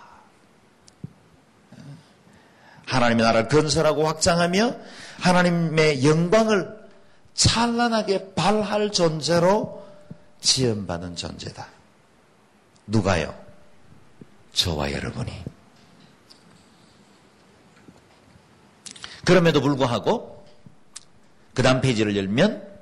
하나님의 2.87 3.25
나라를 3.25 3.49
건설하고 3.49 4.07
확장하며 4.07 4.75
하나님의 5.21 6.05
영광을 6.05 6.85
찬란하게 7.35 8.35
발할 8.35 8.91
존재로 8.91 9.85
지원받은 10.41 11.17
존재다. 11.17 11.67
누가요? 12.87 13.35
저와 14.53 14.93
여러분이. 14.93 15.54
그럼에도 19.25 19.61
불구하고 19.61 20.45
그 21.55 21.63
다음 21.63 21.81
페이지를 21.81 22.17
열면 22.17 22.75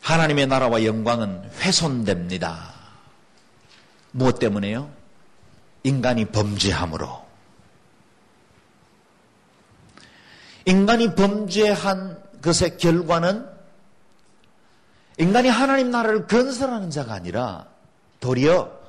하나님의 0.00 0.46
나라와 0.46 0.84
영광은 0.84 1.50
훼손됩니다. 1.60 2.74
무엇 4.12 4.38
때문에요? 4.38 4.90
인간이 5.82 6.24
범죄함으로. 6.26 7.26
인간이 10.64 11.14
범죄한 11.14 12.22
것의 12.42 12.78
결과는 12.78 13.48
인간이 15.18 15.48
하나님 15.48 15.90
나라를 15.90 16.26
건설하는 16.26 16.90
자가 16.90 17.14
아니라 17.14 17.66
도리어 18.20 18.80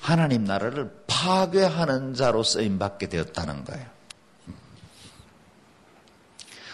하나님 0.00 0.44
나라를 0.44 0.90
파괴하는 1.06 2.14
자로 2.14 2.42
쓰임 2.42 2.78
받게 2.78 3.08
되었다는 3.08 3.64
거예요. 3.64 3.95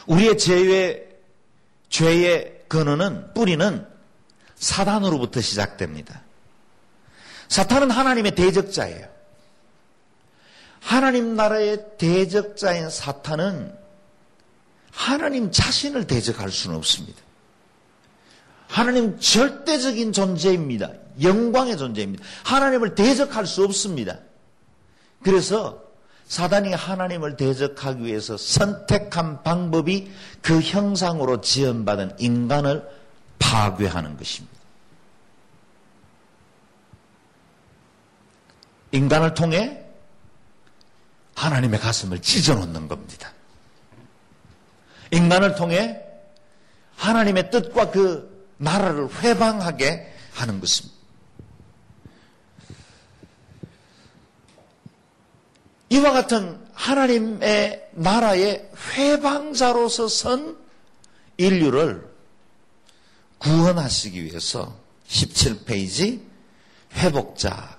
우리의 0.07 0.39
죄의 0.39 1.09
죄의 1.89 2.65
근원은 2.69 3.35
뿌리는 3.35 3.87
사단으로부터 4.57 5.41
시작됩니다. 5.41 6.23
사탄은 7.49 7.91
하나님의 7.91 8.35
대적자예요. 8.35 9.07
하나님 10.81 11.37
나라의 11.37 11.85
대적자인 11.99 12.89
사탄은 12.89 13.77
하나님 14.91 15.51
자신을 15.51 16.07
대적할 16.07 16.51
수는 16.51 16.77
없습니다. 16.77 17.21
하나님 18.69 19.19
절대적인 19.21 20.13
존재입니다. 20.13 20.93
영광의 21.21 21.77
존재입니다. 21.77 22.25
하나님을 22.45 22.95
대적할 22.95 23.47
수 23.47 23.65
없습니다. 23.65 24.19
그래서 25.23 25.83
사단이 26.33 26.73
하나님을 26.73 27.37
대적하기 27.37 28.05
위해서 28.05 28.39
선택한 28.39 29.43
방법이 29.43 30.11
그 30.41 30.63
형상으로 30.63 31.43
지원받은 31.43 32.17
인간을 32.19 32.89
파괴하는 33.39 34.17
것입니다. 34.17 34.57
인간을 38.93 39.35
통해 39.35 39.85
하나님의 41.35 41.79
가슴을 41.79 42.23
찢어놓는 42.23 42.89
겁니다. 42.89 43.31
인간을 45.11 45.55
통해 45.55 46.01
하나님의 46.97 47.51
뜻과 47.51 47.91
그 47.91 48.49
나라를 48.57 49.11
회방하게 49.23 50.11
하는 50.33 50.61
것입니다. 50.61 51.02
이와 55.93 56.13
같은 56.13 56.59
하나님의 56.73 57.91
나라의 57.93 58.71
회방자로서 58.95 60.09
선 60.09 60.57
인류를 61.37 62.11
구원하시기 63.37 64.25
위해서 64.25 64.75
17페이지 65.07 66.23
회복자 66.95 67.77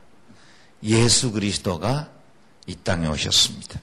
예수 0.83 1.31
그리스도가 1.31 2.11
이 2.67 2.75
땅에 2.75 3.07
오셨습니다. 3.07 3.81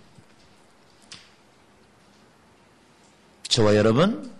저와 3.49 3.75
여러분 3.75 4.33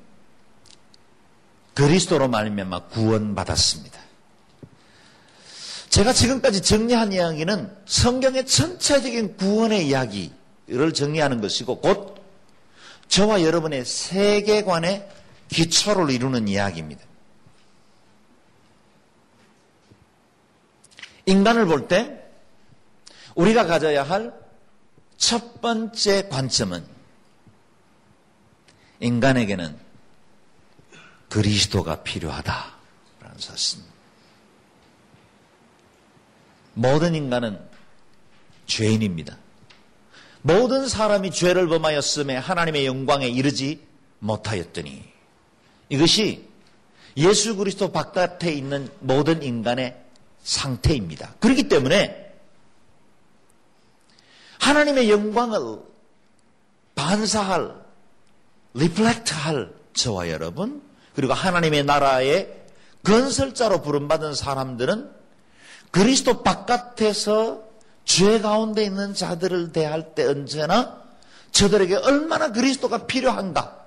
그리스도로 1.75 2.29
말미암아 2.29 2.85
구원받았습니다. 2.91 4.10
제가 5.91 6.13
지금까지 6.13 6.63
정리한 6.63 7.13
이야기는 7.13 7.77
성경의 7.85 8.47
전체적인 8.47 9.37
구원의 9.37 9.87
이야기를 9.89 10.95
정리하는 10.95 11.41
것이고 11.41 11.81
곧 11.81 12.17
저와 13.09 13.43
여러분의 13.43 13.85
세계관의 13.85 15.07
기초를 15.49 16.11
이루는 16.11 16.49
이야기입니다. 16.49 17.05
인간을 21.27 21.67
볼 21.67 21.87
때 21.87 22.19
우리가 23.35 23.67
가져야 23.67 24.03
할 24.03 24.41
첫 25.21 25.61
번째 25.61 26.29
관점은 26.29 26.85
인간에게는 29.01 29.79
그리스도가 31.29 32.03
필요하다라는 32.03 33.39
사실입니다. 33.39 33.90
모든 36.75 37.15
인간은 37.15 37.59
죄인입니다. 38.67 39.37
모든 40.43 40.89
사람이 40.89 41.31
죄를 41.33 41.69
범하였음에 41.69 42.37
하나님의 42.37 42.87
영광에 42.87 43.29
이르지 43.29 43.87
못하였더니 44.21 45.05
이것이 45.89 46.49
예수 47.17 47.57
그리스도 47.57 47.93
바깥에 47.93 48.53
있는 48.53 48.89
모든 49.01 49.43
인간의 49.43 49.97
상태입니다. 50.43 51.35
그렇기 51.41 51.69
때문에 51.69 52.33
하나님의 54.61 55.11
영광을 55.11 55.81
반사할, 56.95 57.75
리플렉트할 58.75 59.73
저와 59.95 60.31
여러분, 60.31 60.83
그리고 61.15 61.33
하나님의 61.33 61.85
나라의 61.85 62.57
건설자로 63.03 63.83
부름받은 63.83 64.35
사람들은 64.35 65.20
그리스도 65.91 66.43
바깥에서 66.43 67.63
죄 68.05 68.41
가운데 68.41 68.85
있는 68.85 69.15
자들을 69.15 69.73
대할 69.73 70.15
때 70.15 70.25
언제나 70.25 71.01
저들에게 71.53 71.97
얼마나 71.97 72.53
그리스도가 72.53 73.07
필요한가 73.07 73.87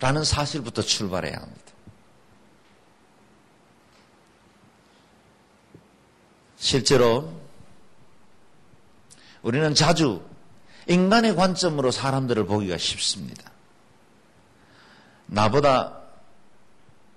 라는 0.00 0.24
사실부터 0.24 0.82
출발해야 0.82 1.34
합니다. 1.34 1.62
실제로 6.56 7.32
우리는 9.42 9.74
자주 9.74 10.22
인간의 10.88 11.36
관점으로 11.36 11.90
사람들을 11.90 12.46
보기가 12.46 12.78
쉽습니다. 12.78 13.50
나보다 15.26 15.98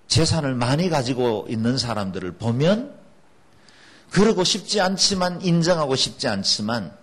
재산을 0.07 0.55
많이 0.55 0.89
가지고 0.89 1.45
있는 1.49 1.77
사람들을 1.77 2.33
보면 2.33 2.98
그러고 4.11 4.43
싶지 4.43 4.81
않지만 4.81 5.41
인정하고 5.41 5.95
싶지 5.95 6.27
않지만 6.27 6.95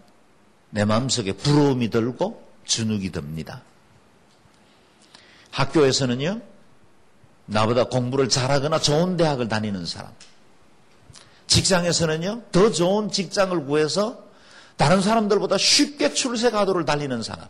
내 0.71 0.85
마음속에 0.85 1.33
부러움이 1.33 1.91
들고 1.91 2.43
주눅이 2.65 3.13
듭니다. 3.13 3.63
학교에서는요, 5.51 6.41
나보다 7.47 7.85
공부를 7.85 8.29
잘하거나 8.29 8.81
좋은 8.81 9.17
대학을 9.17 9.49
다니는 9.49 9.87
사람. 9.87 10.13
직장에서는요, 11.47 12.43
더 12.53 12.71
좋은 12.73 13.11
직장을 13.11 13.65
구해서 13.67 14.25
다른 14.77 15.01
사람들보다 15.01 15.57
쉽게 15.57 16.13
출세 16.13 16.51
가도를 16.51 16.85
달리는 16.85 17.23
사람. 17.23 17.47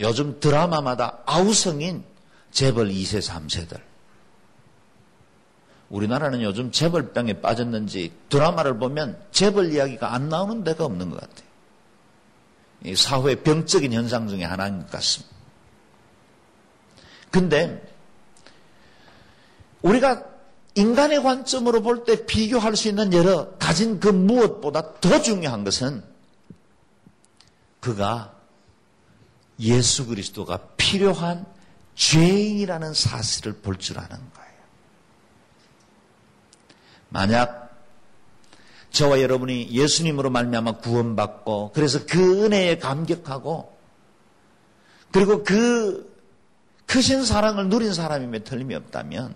요즘 0.00 0.38
드라마마다 0.40 1.20
아우성인 1.24 2.04
재벌 2.50 2.88
2세, 2.88 3.22
3세들. 3.22 3.80
우리나라는 5.88 6.42
요즘 6.42 6.72
재벌병에 6.72 7.40
빠졌는지 7.40 8.12
드라마를 8.28 8.78
보면 8.78 9.20
재벌 9.30 9.72
이야기가 9.72 10.12
안 10.12 10.28
나오는 10.28 10.64
데가 10.64 10.84
없는 10.84 11.10
것 11.10 11.20
같아요. 11.20 11.46
이 12.84 12.96
사회의 12.96 13.42
병적인 13.42 13.92
현상 13.92 14.28
중에 14.28 14.44
하나인 14.44 14.80
것 14.80 14.90
같습니다. 14.90 15.34
근데 17.30 17.82
우리가 19.82 20.24
인간의 20.74 21.22
관점으로 21.22 21.82
볼 21.82 22.04
때 22.04 22.26
비교할 22.26 22.76
수 22.76 22.88
있는 22.88 23.12
여러 23.12 23.50
가진 23.58 23.98
그 23.98 24.08
무엇보다 24.08 25.00
더 25.00 25.22
중요한 25.22 25.64
것은 25.64 26.02
그가 27.80 28.34
예수 29.60 30.06
그리스도가 30.06 30.58
필요한 30.76 31.46
죄인이라는 31.94 32.92
사실을 32.92 33.54
볼 33.54 33.78
줄 33.78 33.98
아는 33.98 34.10
거예요. 34.34 34.45
만약 37.16 37.74
저와 38.90 39.22
여러분이 39.22 39.70
예수님으로 39.70 40.28
말미암아 40.28 40.72
구원받고 40.80 41.72
그래서 41.74 42.04
그 42.04 42.44
은혜에 42.44 42.76
감격하고 42.76 43.74
그리고 45.12 45.42
그 45.42 46.14
크신 46.84 47.24
사랑을 47.24 47.70
누린 47.70 47.94
사람임에 47.94 48.40
틀림이 48.40 48.74
없다면 48.74 49.34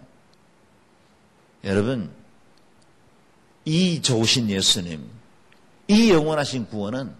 여러분 1.64 2.12
이 3.64 4.02
좋으신 4.02 4.50
예수님 4.50 5.02
이 5.88 6.10
영원하신 6.10 6.66
구원은 6.66 7.14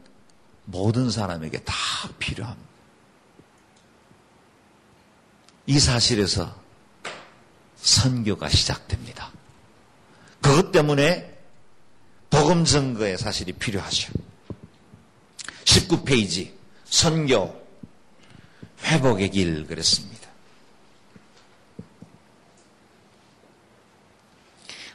모든 0.66 1.10
사람에게 1.10 1.60
다 1.64 1.74
필요합니다. 2.18 2.68
이 5.66 5.78
사실에서 5.78 6.54
선교가 7.76 8.50
시작됩니다. 8.50 9.39
그것 10.40 10.72
때문에 10.72 11.38
복음 12.30 12.64
증거의 12.64 13.18
사실이 13.18 13.52
필요하죠. 13.52 14.12
19페이지 15.64 16.52
선교 16.84 17.60
회복의 18.84 19.30
길 19.30 19.66
그랬습니다. 19.66 20.28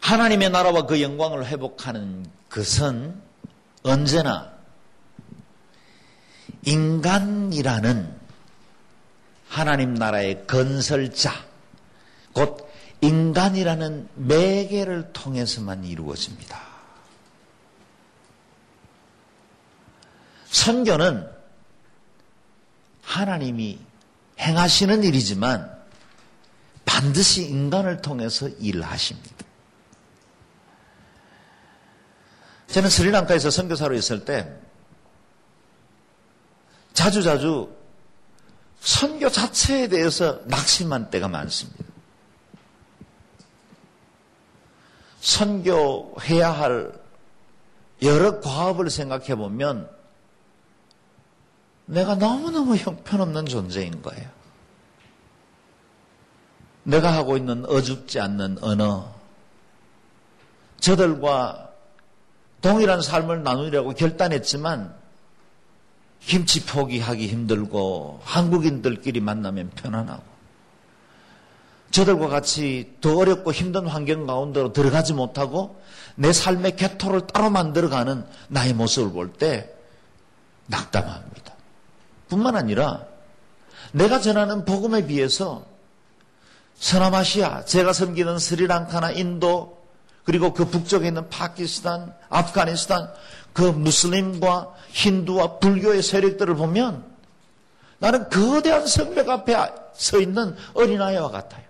하나님의 0.02 0.52
나라와 0.52 0.86
그 0.86 1.02
영광을 1.02 1.48
회복하는 1.48 2.26
것은 2.50 3.20
언제나 3.84 4.54
인간이라는 6.64 8.16
하나님 9.48 9.94
나라의 9.94 10.46
건설자, 10.48 11.32
곧 12.34 12.65
인간이라는 13.06 14.10
매개를 14.16 15.14
통해서만 15.14 15.84
이루어집니다. 15.84 16.60
선교는 20.48 21.30
하나님이 23.04 23.80
행하시는 24.40 25.04
일이지만 25.04 25.74
반드시 26.86 27.44
인간을 27.48 28.02
통해서 28.02 28.48
일하십니다. 28.48 29.46
저는 32.68 32.90
스리랑카에서 32.90 33.50
선교사로 33.50 33.96
있을 33.96 34.26
때 34.26 34.52
자주자주 36.94 37.74
선교 38.82 39.30
자체에 39.30 39.88
대해서 39.88 40.42
낙심한 40.46 41.10
때가 41.10 41.28
많습니다. 41.28 41.85
선교해야 45.26 46.52
할 46.52 46.94
여러 48.04 48.40
과업을 48.42 48.92
생각해 48.92 49.36
보면 49.36 49.90
내가 51.88 52.16
너무너무 52.16 52.76
형편없는 52.76 53.48
존재인 53.48 54.02
거예요. 54.04 54.30
내가 56.84 57.12
하고 57.12 57.38
있는 57.38 57.66
어줍지 57.66 58.20
않는 58.20 58.60
언어, 58.62 59.12
저들과 60.80 61.72
동일한 62.62 63.02
삶을 63.02 63.42
나누려고 63.42 63.94
결단했지만 63.94 64.96
김치 66.20 66.64
포기하기 66.68 67.28
힘들고 67.28 68.22
한국인들끼리 68.24 69.22
만나면 69.22 69.72
편안하고 69.72 70.35
저들과 71.96 72.28
같이 72.28 72.92
더 73.00 73.16
어렵고 73.16 73.54
힘든 73.54 73.88
환경 73.88 74.28
가운데로 74.28 74.74
들어가지 74.74 75.14
못하고 75.14 75.82
내 76.16 76.34
삶의 76.34 76.76
개토를 76.76 77.28
따로 77.28 77.50
만들어가는 77.50 78.26
나의 78.50 78.74
모습을 78.74 79.14
볼 79.14 79.32
때 79.32 79.74
낙담합니다. 80.66 81.54
뿐만 82.28 82.58
아니라 82.58 83.06
내가 83.94 84.20
전하는 84.20 84.66
복음에 84.66 85.08
비해서 85.08 85.64
서남아시아, 86.76 87.64
제가 87.64 87.94
섬기는 87.94 88.40
스리랑카나 88.40 89.12
인도, 89.12 89.82
그리고 90.26 90.54
그 90.54 90.66
북쪽에 90.66 91.08
있는 91.08 91.30
파키스탄, 91.30 92.14
아프가니스탄, 92.28 93.10
그 93.54 93.62
무슬림과 93.62 94.74
힌두와 94.90 95.60
불교의 95.60 96.04
세력들을 96.04 96.56
보면 96.56 97.06
나는 98.00 98.28
거대한 98.30 98.86
성벽 98.86 99.30
앞에 99.30 99.56
서 99.94 100.20
있는 100.20 100.58
어린아이와 100.74 101.32
같아요. 101.32 101.65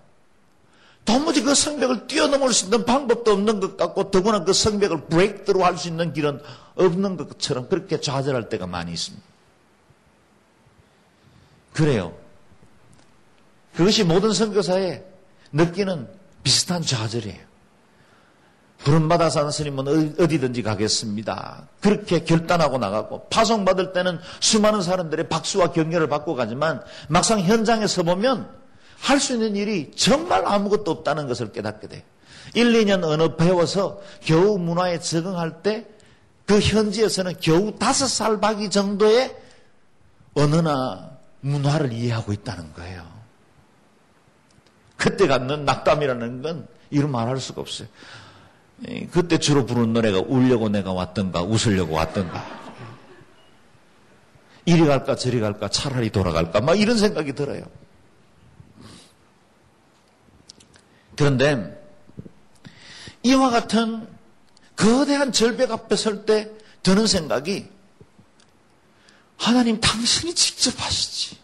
도무지 1.06 1.42
그 1.42 1.54
성벽을 1.54 2.06
뛰어넘을 2.08 2.52
수 2.52 2.66
있는 2.66 2.84
방법도 2.84 3.32
없는 3.32 3.60
것 3.60 3.76
같고 3.78 4.10
더구나 4.10 4.44
그 4.44 4.52
성벽을 4.52 5.06
브레이크드로 5.06 5.64
할 5.64 5.78
수 5.78 5.88
있는 5.88 6.12
길은 6.12 6.40
없는 6.74 7.16
것처럼 7.16 7.68
그렇게 7.68 8.00
좌절할 8.00 8.48
때가 8.48 8.66
많이 8.66 8.92
있습니다. 8.92 9.24
그래요. 11.72 12.14
그것이 13.74 14.04
모든 14.04 14.32
선교사에 14.32 15.04
느끼는 15.52 16.08
비슷한 16.42 16.82
좌절이에요. 16.82 17.46
부름받아 18.78 19.30
사는 19.30 19.50
스님은 19.50 20.16
어디든지 20.18 20.62
가겠습니다. 20.62 21.68
그렇게 21.80 22.24
결단하고 22.24 22.78
나가고 22.78 23.28
파송받을 23.28 23.92
때는 23.92 24.18
수많은 24.40 24.82
사람들의 24.82 25.28
박수와 25.28 25.72
격려를 25.72 26.08
받고 26.08 26.34
가지만 26.34 26.82
막상 27.08 27.40
현장에 27.40 27.86
서 27.86 28.02
보면 28.02 28.48
할 28.98 29.20
수 29.20 29.34
있는 29.34 29.56
일이 29.56 29.90
정말 29.94 30.46
아무것도 30.46 30.90
없다는 30.90 31.28
것을 31.28 31.52
깨닫게 31.52 31.88
돼요. 31.88 32.02
1, 32.54 32.72
2년 32.72 33.04
언어 33.04 33.36
배워서 33.36 34.00
겨우 34.22 34.58
문화에 34.58 35.00
적응할 35.00 35.62
때 35.62 35.96
그 36.46 36.60
현지에서는 36.60 37.34
겨우 37.40 37.76
다섯 37.76 38.06
살 38.06 38.40
박이 38.40 38.70
정도의 38.70 39.36
언어나 40.34 41.18
문화를 41.40 41.92
이해하고 41.92 42.32
있다는 42.32 42.72
거예요. 42.72 43.04
그때 44.96 45.26
갖는 45.26 45.64
낙담이라는 45.64 46.42
건 46.42 46.68
이루 46.90 47.08
말할 47.08 47.40
수가 47.40 47.60
없어요. 47.60 47.88
그때 49.10 49.38
주로 49.38 49.66
부르는 49.66 49.92
노래가 49.92 50.20
울려고 50.20 50.68
내가 50.68 50.92
왔던가 50.92 51.42
웃으려고 51.42 51.94
왔던가 51.94 52.44
이리 54.66 54.84
갈까 54.86 55.16
저리 55.16 55.40
갈까 55.40 55.68
차라리 55.68 56.10
돌아갈까 56.10 56.60
막 56.60 56.78
이런 56.78 56.96
생각이 56.96 57.32
들어요. 57.32 57.62
그런데 61.16 61.82
이와 63.22 63.50
같은 63.50 64.06
거대한 64.76 65.32
절벽 65.32 65.70
앞에 65.70 65.96
설 65.96 66.26
때 66.26 66.50
드는 66.82 67.06
생각이 67.06 67.68
하나님 69.36 69.80
당신이 69.80 70.34
직접 70.34 70.72
하시지. 70.80 71.36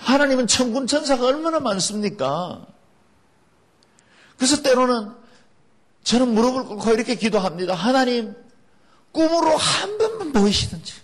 하나님은 0.00 0.46
천군 0.46 0.86
천사가 0.86 1.26
얼마나 1.26 1.60
많습니까? 1.60 2.66
그래서 4.36 4.62
때로는 4.62 5.14
저는 6.04 6.34
무릎을 6.34 6.64
꿇고 6.64 6.92
이렇게 6.92 7.14
기도합니다. 7.14 7.74
하나님, 7.74 8.34
꿈으로 9.12 9.56
한 9.56 9.98
번만 9.98 10.32
보이시든지. 10.32 10.94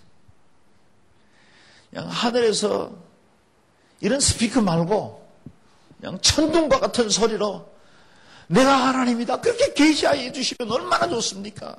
그냥 1.89 2.07
하늘에서 2.09 2.95
이런 4.01 4.19
스피커 4.19 4.61
말고 4.61 5.26
그냥 5.99 6.19
천둥과 6.21 6.79
같은 6.79 7.09
소리로 7.09 7.69
내가 8.47 8.87
하나님이다. 8.87 9.41
그렇게 9.41 9.73
계시하여 9.73 10.31
주시면 10.31 10.71
얼마나 10.71 11.07
좋습니까? 11.09 11.75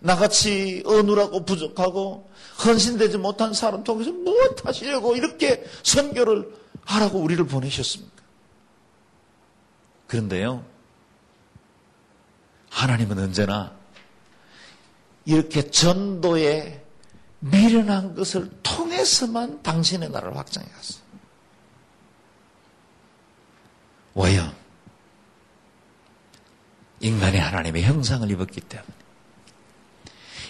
나같이 0.00 0.82
어눌하고 0.86 1.44
부족하고 1.44 2.30
헌신되지 2.64 3.18
못한 3.18 3.52
사람 3.52 3.84
통해서 3.84 4.10
무엇 4.10 4.64
하시려고 4.64 5.14
이렇게 5.14 5.64
선교를 5.82 6.52
하라고 6.84 7.18
우리를 7.18 7.46
보내셨습니까? 7.46 8.22
그런데요, 10.06 10.64
하나님은 12.70 13.18
언제나 13.18 13.72
이렇게 15.24 15.70
전도에 15.70 16.84
미련한 17.40 18.14
것을 18.14 18.50
통해서만 18.62 19.62
당신의 19.62 20.10
나라를 20.10 20.36
확장해 20.36 20.68
갔어요. 20.68 20.99
왜요? 24.14 24.52
인간이 27.00 27.38
하나님의 27.38 27.82
형상을 27.82 28.30
입었기 28.30 28.60
때문에. 28.60 28.92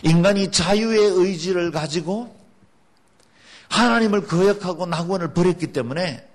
인간이 0.03 0.51
자유의 0.51 0.99
의지를 0.99 1.71
가지고 1.71 2.37
하나님을 3.69 4.27
거역하고 4.27 4.87
낙원을 4.87 5.33
버렸기 5.33 5.73
때문에 5.73 6.27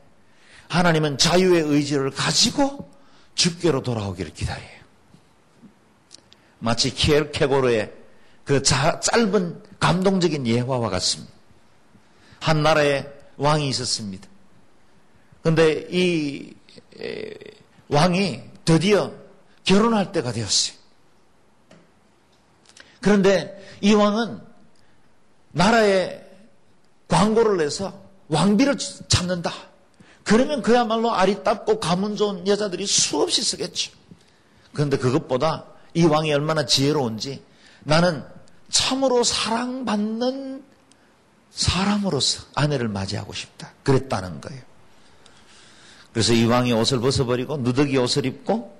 하나님은 0.69 1.17
자유의 1.17 1.63
의지를 1.63 2.11
가지고 2.11 2.91
죽게로 3.35 3.83
돌아오기를 3.83 4.33
기다려요. 4.33 4.75
마치 6.59 6.93
키엘케고르의 6.93 7.93
그 8.45 8.63
자, 8.63 8.99
짧은 8.99 9.63
감동적인 9.79 10.47
예화와 10.47 10.89
같습니다. 10.89 11.33
한 12.39 12.63
나라에 12.63 13.05
왕이 13.37 13.67
있었습니다. 13.69 14.27
그런데 15.41 15.87
이 15.89 16.53
왕이 17.89 18.41
드디어 18.63 19.11
결혼할 19.63 20.11
때가 20.11 20.31
되었어요. 20.31 20.75
그런데 23.01 23.77
이 23.81 23.93
왕은 23.93 24.41
나라에 25.51 26.21
광고를 27.07 27.57
내서 27.57 28.01
왕비를 28.27 28.77
찾는다. 29.07 29.51
그러면 30.23 30.61
그야말로 30.63 31.13
아리답고 31.13 31.79
가문 31.79 32.15
좋은 32.15 32.47
여자들이 32.47 32.87
수없이 32.87 33.43
쓰겠죠. 33.43 33.91
그런데 34.73 34.97
그것보다 34.97 35.65
이 35.93 36.03
왕이 36.05 36.33
얼마나 36.33 36.65
지혜로운지 36.65 37.43
나는 37.83 38.25
참으로 38.69 39.23
사랑받는 39.23 40.63
사람으로서 41.51 42.43
아내를 42.55 42.87
맞이하고 42.87 43.31
싶다. 43.33 43.71
그랬다는 43.83 44.41
거예요. 44.41 44.61
그래서 46.15 46.31
이 46.31 46.45
왕이 46.45 46.71
옷을 46.71 47.01
벗어버리고 47.01 47.57
누더기 47.57 47.97
옷을 47.97 48.25
입고 48.25 48.73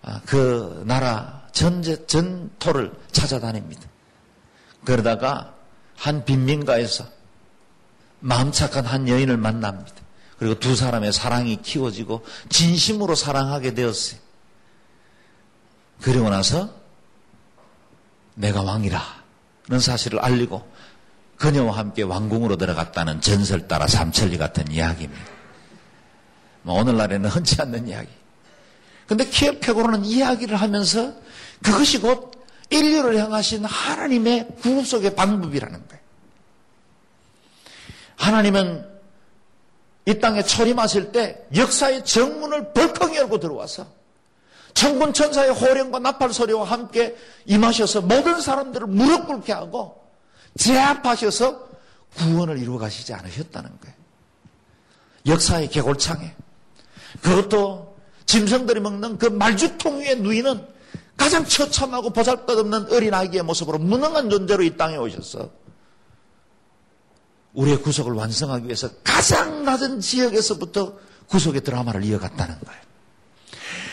아, 0.00 0.22
그 0.24 0.82
나라 0.86 1.42
전제, 1.52 2.06
전토를 2.06 2.90
찾아다닙니다. 3.12 3.82
그러다가 4.82 5.54
한 5.94 6.24
빈민가에서 6.24 7.04
마음 8.20 8.50
착한 8.50 8.86
한 8.86 9.10
여인을 9.10 9.36
만납니다. 9.36 9.92
그리고 10.38 10.58
두 10.58 10.74
사람의 10.74 11.12
사랑이 11.12 11.60
키워지고 11.60 12.24
진심으로 12.48 13.14
사랑하게 13.14 13.74
되었어요. 13.74 14.18
그리고 16.00 16.30
나서 16.30 16.74
내가 18.36 18.62
왕이라는 18.62 19.80
사실을 19.80 20.18
알리고 20.20 20.66
그녀와 21.36 21.76
함께 21.76 22.00
왕궁으로 22.00 22.56
들어갔다는 22.56 23.20
전설 23.20 23.68
따라 23.68 23.86
삼천리 23.86 24.38
같은 24.38 24.72
이야기입니다. 24.72 25.31
뭐 26.62 26.80
오늘날에는 26.80 27.28
흔치 27.28 27.60
않는 27.60 27.88
이야기. 27.88 28.08
근데 29.06 29.24
키엘페고로는 29.24 30.04
이야기를 30.04 30.56
하면서 30.56 31.12
그것이 31.62 31.98
곧 31.98 32.32
인류를 32.70 33.18
향하신 33.18 33.64
하나님의 33.64 34.48
구속의 34.62 35.14
방법이라는 35.14 35.88
거예요. 35.88 36.02
하나님은 38.16 38.92
이 40.06 40.18
땅에 40.18 40.42
초림하실 40.42 41.12
때 41.12 41.44
역사의 41.54 42.04
정문을 42.04 42.72
벌컥 42.72 43.14
열고 43.14 43.38
들어와서 43.38 43.86
천군 44.74 45.12
천사의 45.12 45.50
호령과 45.52 45.98
나팔 45.98 46.32
소리와 46.32 46.64
함께 46.64 47.16
임하셔서 47.44 48.02
모든 48.02 48.40
사람들을 48.40 48.86
무릎 48.86 49.26
꿇게 49.26 49.52
하고 49.52 50.02
제압하셔서 50.56 51.68
구원을 52.16 52.58
이루어 52.58 52.78
가시지 52.78 53.12
않으셨다는 53.12 53.70
거예요. 53.80 53.94
역사의 55.26 55.68
개골창에 55.68 56.34
그것도 57.20 57.96
짐승들이 58.26 58.80
먹는 58.80 59.18
그 59.18 59.26
말죽통 59.26 60.00
위에 60.00 60.14
누이는 60.14 60.66
가장 61.16 61.44
처참하고 61.44 62.10
보잘것없는 62.10 62.92
어린아기의 62.92 63.42
모습으로 63.42 63.78
무능한 63.78 64.30
존재로 64.30 64.62
이 64.62 64.76
땅에 64.76 64.96
오셔서 64.96 65.50
우리의 67.52 67.82
구속을 67.82 68.14
완성하기 68.14 68.64
위해서 68.64 68.88
가장 69.04 69.64
낮은 69.64 70.00
지역에서부터 70.00 70.98
구속의 71.26 71.62
드라마를 71.62 72.02
이어갔다는 72.04 72.58
거예요. 72.60 72.82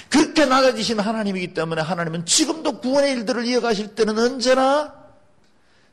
그렇게 0.10 0.45
낮아지신 0.45 0.99
하나님이기 0.99 1.53
때문에 1.53 1.82
하나님은 1.82 2.25
지금도 2.25 2.79
구원의 2.79 3.12
일들을 3.13 3.45
이어가실 3.45 3.95
때는 3.95 4.17
언제나 4.17 4.93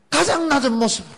가장 0.09 0.49
낮은 0.49 0.73
모습으로. 0.73 1.15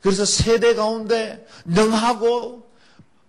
그래서 0.00 0.24
세대 0.24 0.74
가운데 0.74 1.46
능하고 1.64 2.67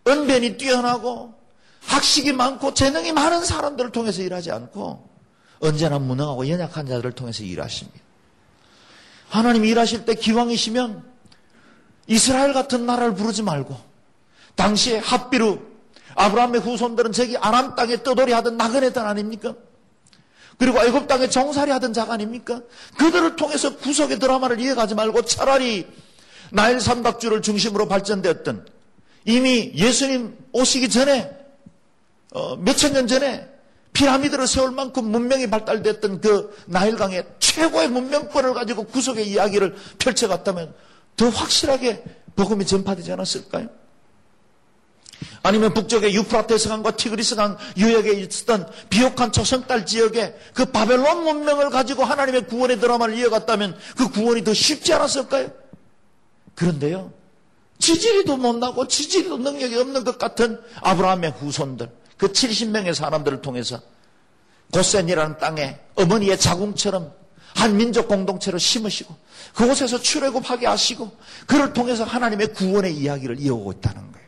언변이 0.09 0.57
뛰어나고 0.57 1.33
학식이 1.81 2.33
많고 2.33 2.73
재능이 2.73 3.11
많은 3.13 3.45
사람들을 3.45 3.91
통해서 3.91 4.21
일하지 4.21 4.51
않고 4.51 5.07
언제나 5.59 5.99
무능하고 5.99 6.47
연약한 6.47 6.85
자들을 6.87 7.11
통해서 7.13 7.43
일하십니다. 7.43 7.99
하나님이 9.29 9.69
일하실 9.69 10.05
때 10.05 10.15
기왕이시면 10.15 11.03
이스라엘 12.07 12.53
같은 12.53 12.85
나라를 12.85 13.13
부르지 13.13 13.43
말고 13.43 13.77
당시에 14.55 14.97
합비루 14.97 15.59
아브라함의 16.15 16.61
후손들은 16.61 17.11
저기 17.11 17.37
아람 17.37 17.75
땅에 17.75 18.01
떠돌이 18.01 18.33
하던 18.33 18.57
나그네들 18.57 19.01
아닙니까? 19.01 19.55
그리고 20.57 20.79
애굽 20.83 21.07
땅에 21.07 21.29
정살이 21.29 21.71
하던 21.71 21.93
자가 21.93 22.13
아닙니까? 22.13 22.61
그들을 22.97 23.37
통해서 23.37 23.77
구속의 23.77 24.19
드라마를 24.19 24.59
이어가지 24.59 24.95
말고 24.95 25.21
차라리 25.21 25.87
나일 26.51 26.81
삼각주를 26.81 27.41
중심으로 27.41 27.87
발전되었던 27.87 28.65
이미 29.25 29.71
예수님 29.75 30.37
오시기 30.51 30.89
전에 30.89 31.31
어, 32.31 32.55
몇천 32.57 32.93
년 32.93 33.07
전에 33.07 33.47
피라미드를 33.93 34.47
세울 34.47 34.71
만큼 34.71 35.05
문명이 35.05 35.47
발달됐던 35.47 36.21
그 36.21 36.55
나일강의 36.67 37.25
최고의 37.39 37.89
문명권을 37.89 38.53
가지고 38.53 38.85
구속의 38.85 39.27
이야기를 39.27 39.75
펼쳐갔다면 39.97 40.73
더 41.17 41.29
확실하게 41.29 42.03
복음이 42.35 42.65
전파되지 42.65 43.11
않았을까요? 43.11 43.67
아니면 45.43 45.73
북쪽의 45.73 46.13
유프라테스 46.15 46.69
강과 46.69 46.91
티그리스 46.91 47.35
강 47.35 47.57
유역에 47.77 48.11
있었던 48.11 48.69
비옥한 48.89 49.31
초성딸 49.31 49.85
지역에 49.85 50.35
그 50.53 50.65
바벨론 50.65 51.23
문명을 51.23 51.69
가지고 51.69 52.03
하나님의 52.03 52.47
구원의 52.47 52.79
드라마를 52.79 53.17
이어갔다면 53.17 53.77
그 53.97 54.09
구원이 54.09 54.43
더 54.43 54.53
쉽지 54.53 54.93
않았을까요? 54.93 55.51
그런데요. 56.55 57.11
지지리도 57.79 58.37
못나고 58.37 58.87
지지리도 58.87 59.37
능력이 59.37 59.75
없는 59.75 60.03
것 60.03 60.17
같은 60.17 60.61
아브라함의 60.81 61.31
후손들 61.31 61.89
그 62.17 62.31
70명의 62.31 62.93
사람들을 62.93 63.41
통해서 63.41 63.79
고센이라는 64.71 65.37
땅에 65.39 65.79
어머니의 65.95 66.37
자궁처럼 66.37 67.11
한 67.55 67.75
민족 67.75 68.07
공동체를 68.07 68.59
심으시고 68.59 69.15
그곳에서 69.55 69.99
출애굽하게 69.99 70.67
하시고 70.67 71.11
그를 71.47 71.73
통해서 71.73 72.03
하나님의 72.03 72.53
구원의 72.53 72.95
이야기를 72.95 73.39
이어오고 73.39 73.71
있다는 73.73 74.11
거예요. 74.11 74.27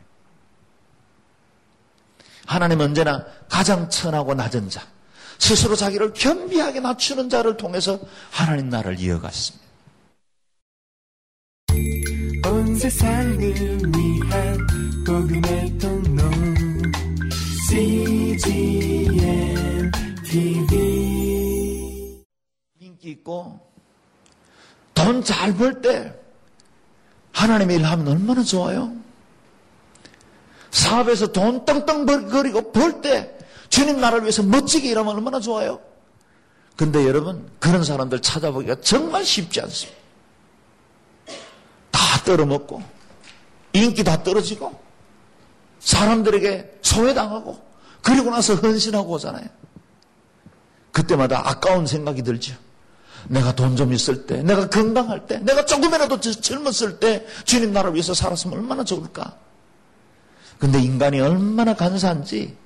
하나님은 2.46 2.86
언제나 2.86 3.24
가장 3.48 3.88
천하고 3.88 4.34
낮은 4.34 4.68
자, 4.68 4.84
스스로 5.38 5.76
자기를 5.76 6.12
겸비하게 6.14 6.80
낮추는 6.80 7.30
자를 7.30 7.56
통해서 7.56 8.00
하나님 8.30 8.68
나라를 8.68 8.98
이어갔습니다. 8.98 9.64
세상을 12.82 13.38
위한 13.38 14.58
복음의 15.06 15.78
통로 15.78 16.24
CGM 17.68 19.12
TV 20.24 22.24
인기 22.80 23.10
있고 23.10 23.60
돈 24.94 25.22
잘 25.22 25.56
벌 25.56 25.80
때 25.80 26.12
하나님의 27.30 27.76
일 27.76 27.84
하면 27.84 28.08
얼마나 28.08 28.42
좋아요? 28.42 28.92
사업에서 30.72 31.30
돈 31.30 31.64
떵떵거리고 31.64 32.72
벌 32.72 33.00
때 33.00 33.32
주님 33.68 34.00
나라를 34.00 34.24
위해서 34.24 34.42
멋지게 34.42 34.90
일하면 34.90 35.14
얼마나 35.14 35.38
좋아요? 35.38 35.78
근데 36.74 37.06
여러분, 37.06 37.48
그런 37.60 37.84
사람들 37.84 38.22
찾아보기가 38.22 38.80
정말 38.80 39.24
쉽지 39.24 39.60
않습니다. 39.60 40.01
다 42.22 42.24
떨어먹고, 42.24 42.82
인기 43.72 44.04
다 44.04 44.22
떨어지고, 44.22 44.80
사람들에게 45.80 46.78
소외당하고, 46.82 47.60
그리고 48.02 48.30
나서 48.30 48.54
헌신하고 48.54 49.12
오잖아요. 49.14 49.46
그때마다 50.92 51.48
아까운 51.48 51.86
생각이 51.86 52.22
들죠. 52.22 52.54
내가 53.28 53.54
돈 53.54 53.76
좀 53.76 53.92
있을 53.92 54.26
때, 54.26 54.42
내가 54.42 54.68
건강할 54.68 55.26
때, 55.26 55.38
내가 55.38 55.64
조금이라도 55.64 56.20
젊었을 56.20 56.98
때 56.98 57.26
주님 57.44 57.72
나라를 57.72 57.94
위해서 57.94 58.14
살았으면 58.14 58.58
얼마나 58.58 58.84
좋을까. 58.84 59.36
근데 60.58 60.80
인간이 60.80 61.20
얼마나 61.20 61.74
간사한지 61.74 62.56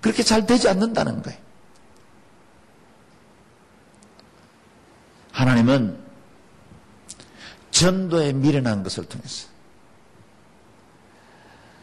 그렇게 0.00 0.22
잘 0.22 0.46
되지 0.46 0.68
않는다는 0.68 1.22
거예요. 1.22 1.38
하나님은 5.32 6.03
전도에 7.74 8.32
미련한 8.32 8.84
것을 8.84 9.04
통해서 9.04 9.48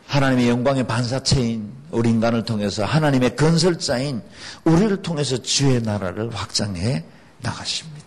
하나님의 0.07 0.47
영광의 0.47 0.87
반사체인 0.87 1.71
우리 1.91 2.09
인간을 2.09 2.45
통해서 2.45 2.85
하나님의 2.85 3.35
건설자인 3.35 4.21
우리를 4.63 5.01
통해서 5.01 5.37
주의 5.41 5.81
나라를 5.81 6.33
확장해 6.33 7.03
나가십니다. 7.39 8.01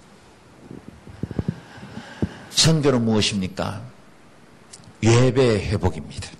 선교는 2.50 3.04
무엇입니까? 3.04 3.82
예배 5.02 5.68
회복입니다. 5.68 6.30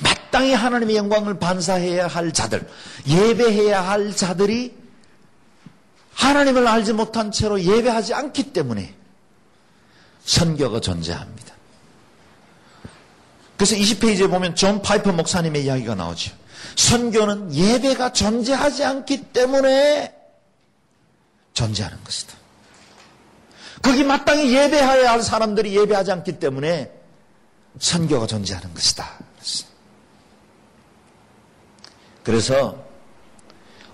마땅히 0.00 0.54
하나님의 0.54 0.96
영광을 0.96 1.38
반사해야 1.38 2.08
할 2.08 2.32
자들, 2.32 2.68
예배해야 3.06 3.88
할 3.88 4.14
자들이 4.14 4.76
하나님을 6.14 6.66
알지 6.66 6.94
못한 6.94 7.30
채로 7.30 7.60
예배하지 7.62 8.14
않기 8.14 8.52
때문에 8.52 8.95
선교가 10.26 10.80
존재합니다. 10.80 11.54
그래서 13.56 13.74
20페이지에 13.74 14.28
보면 14.28 14.54
존 14.54 14.82
파이퍼 14.82 15.12
목사님의 15.12 15.64
이야기가 15.64 15.94
나오죠. 15.94 16.32
선교는 16.74 17.54
예배가 17.54 18.12
존재하지 18.12 18.84
않기 18.84 19.32
때문에 19.32 20.14
존재하는 21.54 21.96
것이다. 22.04 22.34
거기 23.80 24.04
마땅히 24.04 24.54
예배해야 24.54 25.10
할 25.10 25.22
사람들이 25.22 25.74
예배하지 25.76 26.12
않기 26.12 26.38
때문에 26.38 26.90
선교가 27.78 28.26
존재하는 28.26 28.74
것이다. 28.74 29.08
그래서 32.24 32.84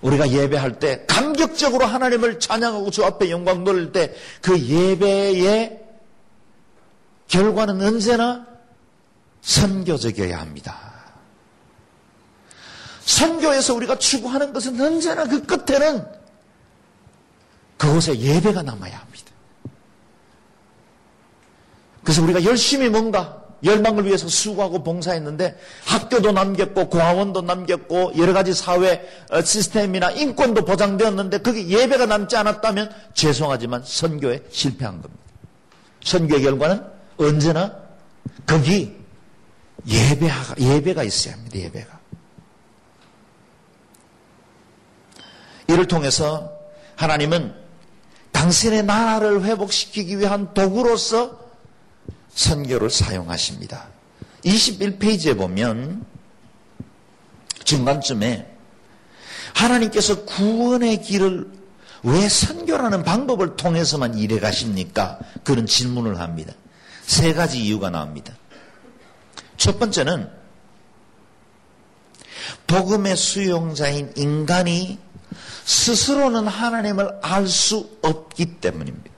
우리가 0.01 0.29
예배할 0.29 0.79
때 0.79 1.05
감격적으로 1.05 1.85
하나님을 1.85 2.39
찬양하고 2.39 2.89
주 2.91 3.05
앞에 3.05 3.29
영광 3.29 3.63
돌릴 3.63 3.91
때 3.93 4.13
그 4.41 4.59
예배의 4.59 5.82
결과는 7.27 7.81
언제나 7.81 8.45
선교적이어야 9.41 10.39
합니다. 10.39 10.93
선교에서 13.05 13.73
우리가 13.75 13.97
추구하는 13.97 14.53
것은 14.53 14.79
언제나 14.79 15.25
그 15.25 15.43
끝에는 15.45 16.05
그곳에 17.77 18.17
예배가 18.17 18.61
남아야 18.61 18.97
합니다. 18.97 19.31
그래서 22.03 22.21
우리가 22.23 22.43
열심히 22.43 22.89
뭔가 22.89 23.43
열망을 23.63 24.05
위해서 24.05 24.27
수고하고 24.27 24.83
봉사했는데 24.83 25.57
학교도 25.85 26.31
남겼고 26.33 26.89
고아원도 26.89 27.41
남겼고 27.41 28.13
여러 28.17 28.33
가지 28.33 28.53
사회 28.53 29.07
어, 29.31 29.41
시스템이나 29.41 30.11
인권도 30.11 30.65
보장되었는데 30.65 31.39
그게 31.39 31.67
예배가 31.67 32.05
남지 32.05 32.35
않았다면 32.35 32.93
죄송하지만 33.13 33.83
선교에 33.85 34.43
실패한 34.49 35.01
겁니다. 35.01 35.23
선교의 36.03 36.41
결과는 36.41 36.92
언제나 37.23 37.75
거기 38.45 38.95
예배 39.85 40.29
예배가 40.59 41.03
있어야 41.03 41.33
합니다. 41.33 41.57
예배가. 41.57 41.99
이를 45.67 45.87
통해서 45.87 46.51
하나님은 46.95 47.53
당신의 48.31 48.83
나라를 48.83 49.43
회복시키기 49.43 50.19
위한 50.19 50.53
도구로서 50.53 51.39
선교를 52.33 52.89
사용하십니다. 52.89 53.87
21페이지에 54.43 55.37
보면 55.37 56.05
중간쯤에 57.63 58.51
하나님께서 59.53 60.25
구원의 60.25 61.01
길을 61.01 61.51
왜 62.03 62.27
선교라는 62.27 63.03
방법을 63.03 63.55
통해서만 63.55 64.17
일해 64.17 64.39
가십니까? 64.39 65.19
그런 65.43 65.65
질문을 65.65 66.19
합니다. 66.19 66.53
세 67.05 67.33
가지 67.33 67.59
이유가 67.59 67.89
나옵니다. 67.89 68.33
첫 69.57 69.79
번째는 69.79 70.29
복음의 72.67 73.15
수용자인 73.15 74.13
인간이 74.15 74.99
스스로는 75.65 76.47
하나님을 76.47 77.19
알 77.21 77.47
수 77.47 77.97
없기 78.01 78.59
때문입니다. 78.59 79.11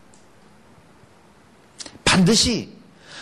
반드시 2.04 2.76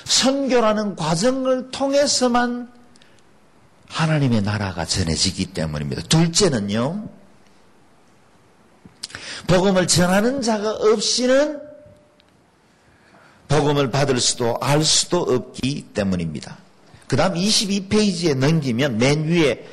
선교라는 0.05 0.95
과정을 0.95 1.71
통해서만 1.71 2.71
하나님의 3.87 4.41
나라가 4.41 4.85
전해지기 4.85 5.53
때문입니다. 5.53 6.01
둘째는요, 6.03 7.09
복음을 9.47 9.87
전하는 9.87 10.41
자가 10.41 10.71
없이는 10.71 11.61
복음을 13.47 13.91
받을 13.91 14.19
수도 14.19 14.57
알 14.61 14.83
수도 14.83 15.21
없기 15.21 15.89
때문입니다. 15.93 16.57
그 17.07 17.15
다음 17.15 17.33
22페이지에 17.33 18.35
넘기면 18.35 18.97
맨 18.97 19.27
위에 19.27 19.65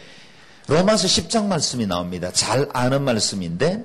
로마서 0.67 1.09
10장 1.09 1.47
말씀이 1.47 1.87
나옵니다. 1.87 2.31
잘 2.33 2.69
아는 2.73 3.03
말씀인데 3.03 3.85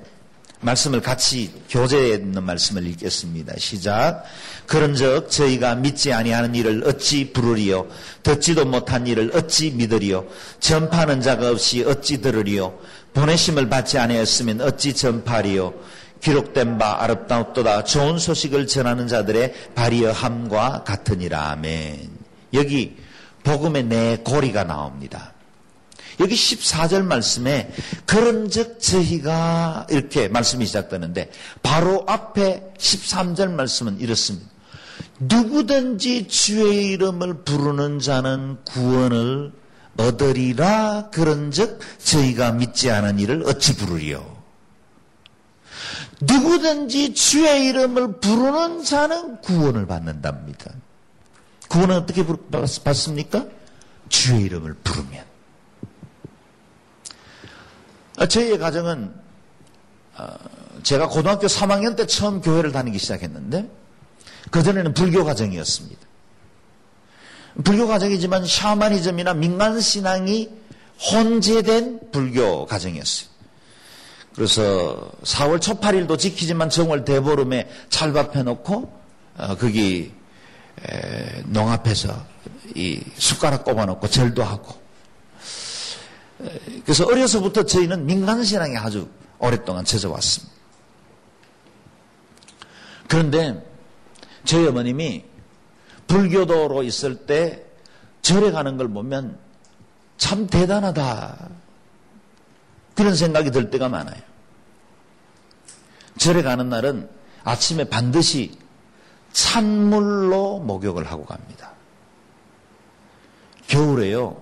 말씀을 0.61 1.01
같이 1.01 1.51
교재에 1.69 2.15
있는 2.15 2.43
말씀을 2.43 2.85
읽겠습니다. 2.87 3.53
시작. 3.57 4.23
그런즉 4.67 5.29
저희가 5.29 5.75
믿지 5.75 6.11
아니하는 6.11 6.55
일을 6.55 6.83
어찌 6.87 7.31
부르리요 7.31 7.87
듣지도 8.23 8.65
못한 8.65 9.05
일을 9.05 9.31
어찌 9.35 9.71
믿으리요 9.71 10.25
전파하는 10.59 11.21
자가 11.21 11.51
없이 11.51 11.83
어찌 11.83 12.19
들으리요 12.19 12.79
보내심을 13.13 13.69
받지 13.69 13.99
아니하였으면 13.99 14.61
어찌 14.61 14.93
전파리요 14.93 15.73
기록된 16.21 16.77
바 16.77 17.03
아름다웠도다 17.03 17.83
좋은 17.83 18.17
소식을 18.17 18.67
전하는 18.67 19.07
자들의 19.07 19.53
발이여 19.75 20.11
함과 20.11 20.83
같으니라 20.83 21.51
아멘. 21.51 22.09
여기 22.53 22.97
복음의 23.43 23.83
내 23.83 24.17
고리가 24.17 24.63
나옵니다. 24.63 25.33
여기 26.19 26.33
14절 26.33 27.03
말씀에 27.03 27.71
그런즉 28.05 28.79
저희가 28.79 29.87
이렇게 29.89 30.27
말씀이 30.27 30.65
시작되는데 30.65 31.29
바로 31.61 32.03
앞에 32.07 32.73
13절 32.77 33.51
말씀은 33.51 33.99
이렇습니다. 33.99 34.47
누구든지 35.19 36.27
주의 36.27 36.91
이름을 36.91 37.43
부르는 37.43 37.99
자는 37.99 38.57
구원을 38.65 39.51
얻으리라 39.97 41.09
그런즉 41.11 41.79
저희가 42.03 42.51
믿지 42.51 42.91
않은 42.91 43.19
이를 43.19 43.43
어찌 43.45 43.77
부르리요 43.77 44.34
누구든지 46.21 47.13
주의 47.13 47.67
이름을 47.67 48.19
부르는 48.19 48.83
자는 48.83 49.41
구원을 49.41 49.85
받는답니다. 49.85 50.71
구원은 51.69 51.95
어떻게 51.97 52.25
받습니까? 52.83 53.45
주의 54.09 54.43
이름을 54.43 54.75
부르면. 54.75 55.25
아, 58.17 58.27
저희의 58.27 58.57
가정은 58.57 59.13
아, 60.15 60.37
제가 60.83 61.09
고등학교 61.09 61.47
3학년 61.47 61.97
때 61.97 62.05
처음 62.07 62.41
교회를 62.41 62.71
다니기 62.71 62.97
시작했는데 62.97 63.69
그전에는 64.51 64.93
불교 64.93 65.25
가정이었습니다. 65.25 66.05
불교 67.63 67.87
가정이지만 67.87 68.45
샤머니즘이나 68.45 69.33
민간 69.33 69.79
신앙이 69.79 70.49
혼재된 71.11 72.11
불교 72.11 72.65
가정이었어요. 72.65 73.34
그래서 74.35 75.11
4월 75.23 75.61
초 75.61 75.79
8일도 75.79 76.19
지키지만 76.19 76.69
정월 76.69 77.05
대보름에 77.05 77.69
찰밥 77.89 78.35
해 78.35 78.43
놓고 78.43 78.93
어, 79.37 79.55
거기 79.55 80.13
농 81.45 81.71
앞에서 81.71 82.25
이 82.75 83.01
숟가락 83.15 83.63
꼽아 83.63 83.85
놓고 83.85 84.07
절도 84.09 84.43
하고 84.43 84.75
그래서 86.83 87.05
어려서부터 87.05 87.63
저희는 87.63 88.05
민간신앙에 88.05 88.75
아주 88.77 89.07
오랫동안 89.39 89.85
젖어왔습니다. 89.85 90.53
그런데 93.07 93.65
저희 94.43 94.67
어머님이 94.67 95.23
불교도로 96.07 96.83
있을 96.83 97.25
때 97.25 97.63
절에 98.21 98.51
가는 98.51 98.77
걸 98.77 98.89
보면 98.89 99.37
참 100.17 100.47
대단하다. 100.47 101.49
그런 102.95 103.15
생각이 103.15 103.51
들 103.51 103.69
때가 103.69 103.89
많아요. 103.89 104.21
절에 106.17 106.41
가는 106.41 106.69
날은 106.69 107.09
아침에 107.43 107.83
반드시 107.83 108.57
찬물로 109.33 110.59
목욕을 110.59 111.05
하고 111.05 111.25
갑니다. 111.25 111.71
겨울에요. 113.67 114.41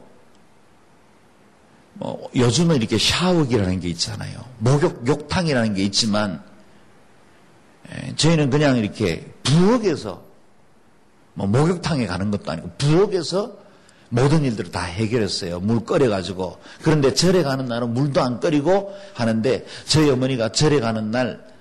뭐 1.95 2.29
요즘은 2.35 2.77
이렇게 2.77 2.97
샤워기라는 2.97 3.79
게 3.79 3.89
있잖아요. 3.89 4.39
목욕 4.59 5.05
욕탕이라는 5.07 5.73
게 5.73 5.83
있지만 5.83 6.43
예, 7.91 8.15
저희는 8.15 8.49
그냥 8.49 8.77
이렇게 8.77 9.31
부엌에서 9.43 10.23
뭐 11.33 11.47
목욕탕에 11.47 12.05
가는 12.05 12.31
것도 12.31 12.51
아니고 12.51 12.71
부엌에서 12.77 13.62
모든 14.13 14.43
일들을 14.43 14.71
다 14.71 14.81
해결했어요. 14.83 15.59
물 15.59 15.83
끓여가지고. 15.83 16.59
그런데 16.83 17.13
절에 17.13 17.41
가는 17.41 17.65
날은 17.65 17.93
물도 17.93 18.21
안 18.21 18.39
끓이고 18.39 18.95
하는데 19.15 19.65
저희 19.85 20.09
어머니가 20.11 20.51
절에 20.51 20.79
가는 20.79 21.09
날 21.09 21.53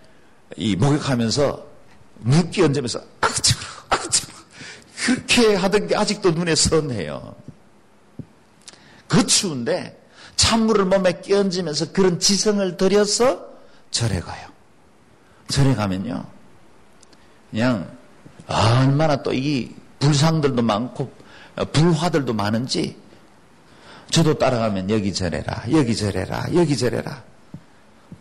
이 0.57 0.77
목욕하면서 0.77 1.67
물 2.19 2.51
끼얹으면서 2.51 3.01
아그치 3.21 3.55
아그치 3.89 4.27
그렇게 5.05 5.55
하던 5.55 5.87
게 5.89 5.97
아직도 5.97 6.33
눈에 6.33 6.55
선해요. 6.55 7.35
그 9.09 9.27
추운데 9.27 9.99
찬물을 10.37 10.85
몸에 10.87 11.21
끼얹으면서 11.21 11.93
그런 11.93 12.19
지성을 12.21 12.77
들여서 12.77 13.47
절에 13.91 14.21
가요. 14.21 14.49
절에 15.49 15.75
가면요. 15.75 16.25
그냥 17.51 17.91
얼마나 18.47 19.23
또 19.23 19.33
이 19.33 19.71
불상들도 19.99 20.63
많고 20.63 21.13
불화들도 21.73 22.33
많은지 22.33 22.97
저도 24.11 24.35
따라가면 24.39 24.91
여기 24.91 25.13
저래라 25.13 25.65
여기 25.71 25.97
저래라 25.97 26.47
여기 26.55 26.77
저래라 26.77 27.23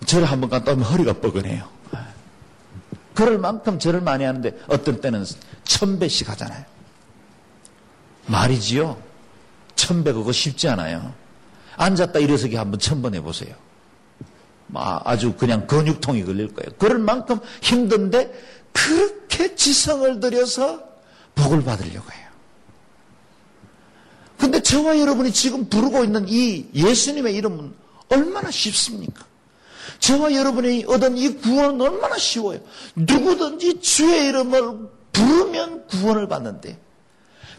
절을 0.05 0.25
한번 0.29 0.49
갔다 0.49 0.71
오면 0.73 0.83
허리가 0.85 1.13
뻐근해요. 1.13 1.67
그럴 3.13 3.37
만큼 3.37 3.77
절을 3.77 4.01
많이 4.01 4.23
하는데 4.23 4.51
어떤 4.67 5.01
때는 5.01 5.25
천 5.65 5.99
배씩 5.99 6.29
하잖아요. 6.29 6.63
말이지요. 8.27 8.97
천 9.75 10.03
배 10.03 10.13
그거 10.13 10.31
쉽지 10.31 10.69
않아요. 10.69 11.13
앉았다 11.75 12.19
일어서기 12.19 12.55
한번 12.55 12.79
천 12.79 13.01
번 13.01 13.13
해보세요. 13.15 13.53
아주 14.73 15.33
그냥 15.33 15.67
근육통이 15.67 16.23
걸릴 16.23 16.53
거예요. 16.53 16.71
그럴 16.77 16.99
만큼 16.99 17.39
힘든데 17.61 18.31
그렇게 18.71 19.55
지성을 19.55 20.19
들여서 20.21 20.81
복을 21.35 21.63
받으려고 21.63 22.09
해요. 22.11 22.20
근데 24.41 24.59
저와 24.59 24.99
여러분이 24.99 25.31
지금 25.33 25.69
부르고 25.69 26.03
있는 26.03 26.25
이 26.27 26.65
예수님의 26.73 27.35
이름은 27.35 27.73
얼마나 28.09 28.49
쉽습니까? 28.49 29.23
저와 29.99 30.33
여러분이 30.33 30.85
얻은 30.87 31.15
이 31.15 31.35
구원은 31.35 31.79
얼마나 31.79 32.17
쉬워요. 32.17 32.59
누구든지 32.95 33.81
주의 33.81 34.29
이름을 34.29 34.79
부르면 35.13 35.85
구원을 35.85 36.27
받는데 36.27 36.75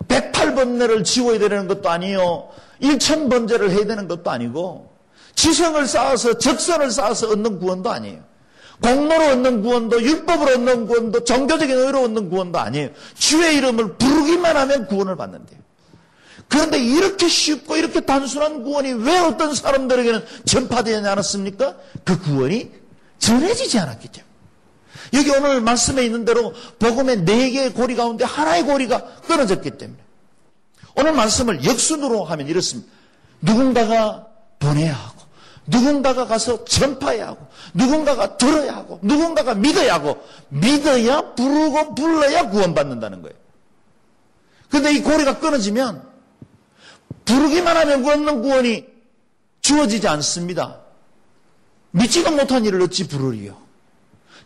108번뇌를 0.09 1.05
지워야 1.05 1.39
되는 1.39 1.69
것도 1.69 1.89
아니요. 1.89 2.49
1000번제를 2.81 3.71
해야 3.71 3.87
되는 3.87 4.09
것도 4.09 4.29
아니고 4.29 4.93
지성을 5.37 5.87
쌓아서 5.87 6.37
적선을 6.37 6.91
쌓아서 6.91 7.29
얻는 7.29 7.61
구원도 7.61 7.91
아니에요. 7.93 8.25
공로로 8.83 9.25
얻는 9.27 9.63
구원도 9.63 10.03
율법으로 10.03 10.55
얻는 10.55 10.87
구원도 10.89 11.23
정교적인 11.23 11.79
의로 11.79 12.03
얻는 12.03 12.29
구원도 12.29 12.59
아니에요. 12.59 12.91
주의 13.17 13.57
이름을 13.59 13.99
부르기만 13.99 14.57
하면 14.57 14.89
구원을 14.89 15.15
받는데요. 15.15 15.62
그런데 16.53 16.79
이렇게 16.79 17.29
쉽고 17.29 17.77
이렇게 17.77 18.03
단순한 18.03 18.63
구원이 18.63 18.93
왜 18.93 19.17
어떤 19.21 19.55
사람들에게는 19.55 20.23
전파되지 20.45 21.09
않았습니까? 21.09 21.77
그 22.05 22.21
구원이 22.21 22.71
전해지지 23.19 23.79
않았기 23.79 24.09
때문에. 24.09 24.33
여기 25.15 25.31
오늘 25.31 25.63
말씀에 25.63 26.05
있는 26.05 26.27
대로 26.27 26.53
복음의 26.79 27.25
네 27.25 27.51
개의 27.53 27.73
고리 27.73 27.97
가운데 27.97 28.27
하나의 28.27 28.65
고리가 28.65 29.03
끊어졌기 29.27 29.71
때문에. 29.79 29.99
오늘 30.95 31.15
말씀을 31.15 31.65
역순으로 31.65 32.25
하면 32.25 32.47
이렇습니다. 32.47 32.93
누군가가 33.41 34.27
보내야 34.59 34.93
하고, 34.93 35.23
누군가가 35.67 36.27
가서 36.27 36.67
전파해야 36.67 37.29
하고, 37.29 37.47
누군가가 37.73 38.37
들어야 38.37 38.77
하고, 38.77 38.99
누군가가 39.01 39.55
믿어야 39.55 39.95
하고, 39.95 40.23
믿어야 40.51 41.33
부르고 41.35 41.95
불러야 41.95 42.51
구원받는다는 42.51 43.23
거예요. 43.23 43.37
근데 44.69 44.93
이 44.93 45.01
고리가 45.01 45.39
끊어지면 45.39 46.12
부르기만 47.25 47.77
하면 47.77 48.03
구원는 48.03 48.43
구원이 48.43 48.85
주어지지 49.61 50.09
않습니다. 50.09 50.81
믿지도 51.93 52.31
못한 52.33 52.65
일을 52.65 52.83
어찌 52.83 53.07
부르리요? 53.07 53.57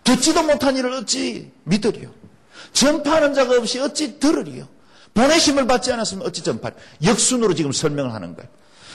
듣지도 0.05 0.43
못한 0.43 0.77
일을 0.77 0.93
어찌 0.93 1.51
믿으리요? 1.65 2.11
전파하는 2.73 3.35
자가 3.35 3.57
없이 3.57 3.79
어찌 3.81 4.19
들으리요? 4.19 4.69
보내심을 5.15 5.67
받지 5.67 5.93
않았으면 5.93 6.27
어찌 6.27 6.43
전파? 6.43 6.71
역순으로 7.03 7.55
지금 7.55 7.73
설명을 7.73 8.13
하는 8.13 8.35
거예요. 8.35 8.49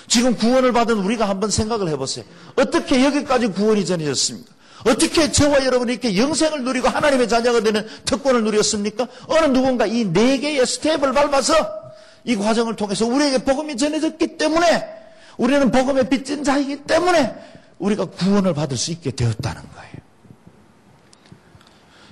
지금 0.07 0.35
구원을 0.35 0.71
받은 0.73 0.97
우리가 0.99 1.27
한번 1.27 1.49
생각을 1.49 1.87
해보세요. 1.89 2.25
어떻게 2.55 3.03
여기까지 3.03 3.47
구원이 3.47 3.85
전해졌습니까? 3.85 4.51
어떻게 4.85 5.31
저와 5.31 5.65
여러분이 5.65 5.93
이렇게 5.93 6.17
영생을 6.17 6.63
누리고 6.63 6.89
하나님의 6.89 7.29
자녀가 7.29 7.61
되는 7.61 7.87
특권을 8.05 8.43
누렸습니까? 8.43 9.07
어느 9.27 9.45
누군가 9.47 9.85
이 9.85 10.05
네 10.11 10.39
개의 10.39 10.65
스텝을 10.65 11.13
밟아서 11.13 11.80
이 12.23 12.35
과정을 12.35 12.75
통해서 12.75 13.05
우리에게 13.05 13.39
복음이 13.39 13.77
전해졌기 13.77 14.37
때문에 14.37 15.01
우리는 15.37 15.71
복음의 15.71 16.09
빚진 16.09 16.43
자이기 16.43 16.83
때문에 16.83 17.33
우리가 17.79 18.05
구원을 18.05 18.53
받을 18.53 18.77
수 18.77 18.91
있게 18.91 19.11
되었다는 19.11 19.61
거예요. 19.61 19.91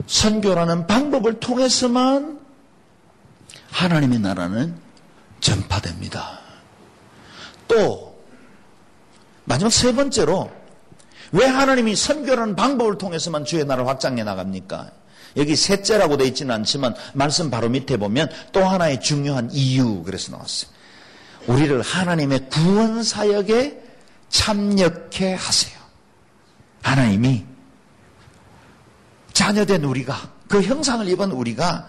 선교라는 0.08 0.88
방법을 0.88 1.40
통해서만 1.40 2.40
하나님의 3.72 4.20
나라는 4.20 4.76
전파됩니다. 5.40 6.40
또 7.68 8.20
마지막 9.46 9.72
세 9.72 9.94
번째로 9.94 10.52
왜 11.32 11.46
하나님이 11.46 11.96
선교라는 11.96 12.56
방법을 12.56 12.98
통해서만 12.98 13.46
주의 13.46 13.64
나라를 13.64 13.88
확장해 13.88 14.24
나갑니까? 14.24 14.92
여기 15.38 15.56
셋째라고 15.56 16.18
되어 16.18 16.28
있지는 16.28 16.56
않지만 16.56 16.96
말씀 17.14 17.50
바로 17.50 17.70
밑에 17.70 17.98
보면 17.98 18.30
또 18.52 18.66
하나의 18.66 19.02
중요한 19.02 19.50
이유 19.52 20.04
그래서 20.04 20.32
나왔어요. 20.32 20.72
우리를 21.48 21.82
하나님의 21.82 22.50
구원 22.50 23.04
사역에 23.04 23.82
참여케 24.30 25.34
하세요. 25.34 25.80
하나님이 26.82 27.46
자녀된 29.34 29.84
우리가 29.84 30.32
그 30.48 30.62
형상을 30.62 31.08
입은 31.08 31.32
우리가 31.32 31.88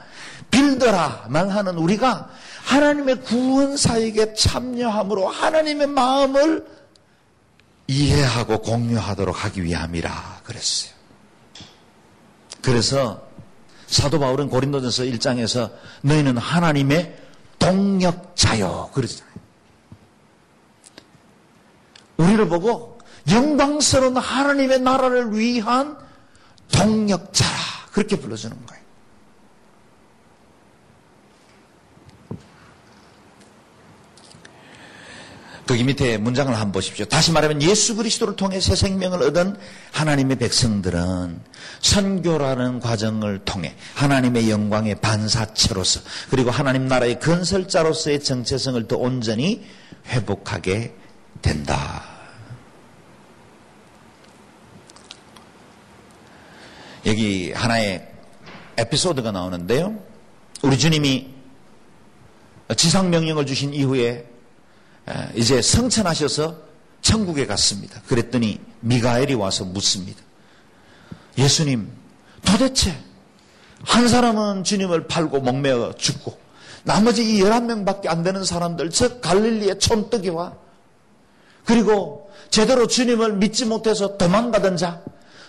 빌더라만 0.51 1.49
하는 1.49 1.77
우리가 1.77 2.29
하나님의 2.65 3.23
구원 3.23 3.77
사역에 3.77 4.35
참여함으로 4.35 5.29
하나님의 5.29 5.87
마음을 5.89 6.67
이해하고 7.87 8.63
공유하도록 8.63 9.45
하기 9.45 9.65
위함이라 9.65 10.41
그랬어요. 10.45 10.93
그래서 12.63 13.30
사도 13.91 14.21
바울은 14.21 14.49
고린도전서 14.49 15.03
1장에서 15.03 15.73
너희는 16.03 16.39
하나님의 16.39 17.19
동력자요 17.59 18.91
그러잖아요. 18.95 19.31
우리를 22.17 22.49
보고 22.49 22.99
영광스러운 23.29 24.17
하나님의 24.17 24.81
나라를 24.81 25.37
위한 25.37 25.99
동력자라 26.73 27.51
그렇게 27.93 28.17
불러주는 28.17 28.57
거예요. 28.65 28.80
거기 35.71 35.85
밑에 35.85 36.19
문장을 36.19 36.53
한번 36.53 36.73
보십시오. 36.73 37.05
다시 37.05 37.31
말하면 37.31 37.63
예수 37.63 37.95
그리스도를 37.95 38.35
통해 38.35 38.59
새 38.59 38.75
생명을 38.75 39.23
얻은 39.23 39.57
하나님의 39.93 40.37
백성들은 40.39 41.41
선교라는 41.81 42.81
과정을 42.81 43.45
통해 43.45 43.77
하나님의 43.95 44.51
영광의 44.51 44.97
반사체로서 44.97 46.01
그리고 46.29 46.51
하나님 46.51 46.89
나라의 46.89 47.21
건설자로서의 47.21 48.25
정체성을 48.25 48.89
더 48.89 48.97
온전히 48.97 49.65
회복하게 50.09 50.93
된다. 51.41 52.03
여기 57.07 57.53
하나의 57.53 58.09
에피소드가 58.77 59.31
나오는데요. 59.31 59.97
우리 60.63 60.77
주님이 60.77 61.29
지상명령을 62.77 63.47
주신 63.47 63.73
이후에 63.73 64.27
이제 65.35 65.61
성천하셔서 65.63 66.57
천국에 67.03 67.47
갔습니다. 67.47 68.01
그랬더니 68.07 68.61
미가엘이 68.81 69.35
와서 69.35 69.65
묻습니다. 69.65 70.21
예수님, 71.39 71.91
도대체 72.45 72.97
한 73.85 74.09
사람은 74.09 74.65
주님을 74.65 75.07
팔고 75.07 75.41
목매어 75.41 75.95
죽고 75.97 76.39
나머지 76.85 77.37
이 77.37 77.43
11명밖에 77.43 78.09
안 78.09 78.23
되는 78.23 78.45
사람들, 78.45 78.91
즉 78.91 79.21
갈릴리의 79.21 79.79
촌뜨기와 79.79 80.57
그리고 81.65 82.31
제대로 82.51 82.87
주님을 82.87 83.35
믿지 83.35 83.65
못해서 83.65 84.17
도망가던 84.17 84.77
자, 84.77 85.03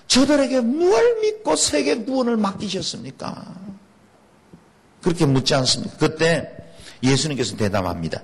저들에게 0.08 0.62
뭘 0.62 1.22
믿고 1.22 1.56
세계 1.56 2.04
구원을 2.04 2.38
맡기셨습니까? 2.38 3.56
그렇게 5.02 5.26
묻지 5.26 5.56
않습니까? 5.56 5.97
그때 5.97 6.52
예수님께서 7.02 7.56
대답합니다. 7.56 8.22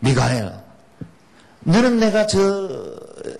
미가엘, 0.00 0.52
너는 1.60 1.98
내가 1.98 2.26
저 2.26 2.68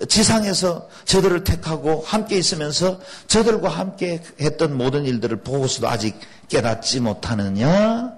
지상에서 0.07 0.89
저들을 1.05 1.43
택하고 1.43 2.03
함께 2.05 2.37
있으면서 2.37 2.99
저들과 3.27 3.69
함께 3.69 4.21
했던 4.41 4.75
모든 4.77 5.05
일들을 5.05 5.37
보고서도 5.41 5.87
아직 5.87 6.19
깨닫지 6.49 7.01
못하느냐? 7.01 8.13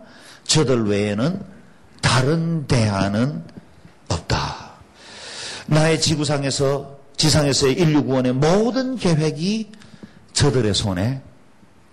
저들 0.45 0.87
외에는 0.87 1.41
다른 2.01 2.67
대안은 2.67 3.43
없다. 4.07 4.71
나의 5.65 5.99
지구상에서 5.99 6.97
지상에서의 7.17 7.73
인류 7.73 8.03
구원의 8.05 8.33
모든 8.33 8.95
계획이 8.95 9.71
저들의 10.31 10.73
손에 10.73 11.21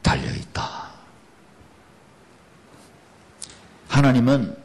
달려 0.03 0.31
있다. 0.31 0.85
하나님은 3.89 4.64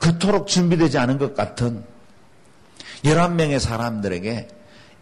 그토록 0.00 0.48
준비되지 0.48 0.98
않은 0.98 1.18
것 1.18 1.34
같은 1.34 1.84
11명의 3.04 3.60
사람들에게 3.60 4.48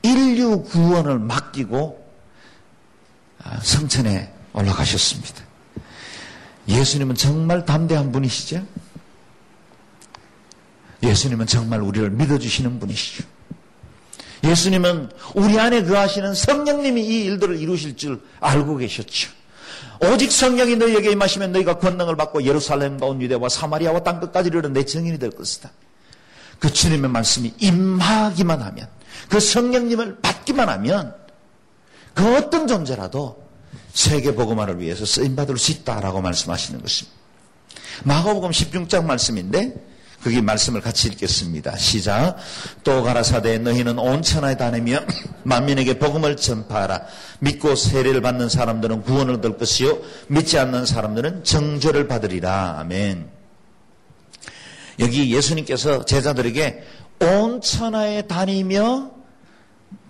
인류 0.02 0.62
구원을 0.62 1.18
맡기고 1.18 2.06
아, 3.42 3.58
성천에 3.60 4.32
올라가셨습니다. 4.52 5.42
예수님은 6.68 7.14
정말 7.14 7.64
담대한 7.64 8.12
분이시죠? 8.12 8.66
예수님은 11.02 11.46
정말 11.46 11.80
우리를 11.80 12.10
믿어주시는 12.10 12.80
분이시죠. 12.80 13.24
예수님은 14.44 15.10
우리 15.34 15.58
안에 15.58 15.84
거하시는 15.84 16.34
성령님이 16.34 17.04
이 17.04 17.24
일들을 17.24 17.58
이루실 17.58 17.96
줄 17.96 18.20
알고 18.40 18.76
계셨죠. 18.76 19.37
오직 20.00 20.30
성령이 20.30 20.76
너희에게 20.76 21.10
임하시면 21.12 21.52
너희가 21.52 21.78
권능을 21.78 22.16
받고 22.16 22.44
예루살렘과 22.44 23.06
온 23.06 23.20
유대와 23.20 23.48
사마리아와 23.48 24.02
땅 24.02 24.20
끝까지 24.20 24.48
이르는 24.48 24.72
내 24.72 24.84
증인이 24.84 25.18
될 25.18 25.30
것이다. 25.30 25.70
그 26.58 26.72
주님의 26.72 27.10
말씀이 27.10 27.54
임하기만 27.58 28.62
하면 28.62 28.88
그 29.28 29.40
성령님을 29.40 30.18
받기만 30.20 30.68
하면 30.68 31.14
그 32.14 32.36
어떤 32.36 32.66
존재라도 32.66 33.48
세계 33.92 34.34
복음화를 34.34 34.80
위해서 34.80 35.04
쓰임 35.04 35.36
받을 35.36 35.56
수 35.58 35.72
있다라고 35.72 36.20
말씀하시는 36.20 36.80
것입니다. 36.80 37.18
마가복음 38.04 38.50
16장 38.50 39.04
말씀인데 39.04 39.74
거기 40.22 40.42
말씀을 40.42 40.80
같이 40.80 41.08
읽겠습니다. 41.08 41.76
시작. 41.76 42.36
또 42.82 43.02
가라사대 43.02 43.58
너희는 43.58 43.98
온 43.98 44.22
천하에 44.22 44.56
다니며 44.56 45.00
만민에게 45.44 45.98
복음을 45.98 46.36
전파하라. 46.36 47.02
믿고 47.40 47.76
세례를 47.76 48.20
받는 48.20 48.48
사람들은 48.48 49.02
구원을 49.02 49.34
얻을 49.34 49.56
것이요 49.58 49.98
믿지 50.28 50.58
않는 50.58 50.86
사람들은 50.86 51.44
정죄를 51.44 52.08
받으리라. 52.08 52.78
아멘. 52.80 53.30
여기 54.98 55.32
예수님께서 55.34 56.04
제자들에게 56.04 56.82
온 57.20 57.60
천하에 57.60 58.22
다니며 58.22 59.12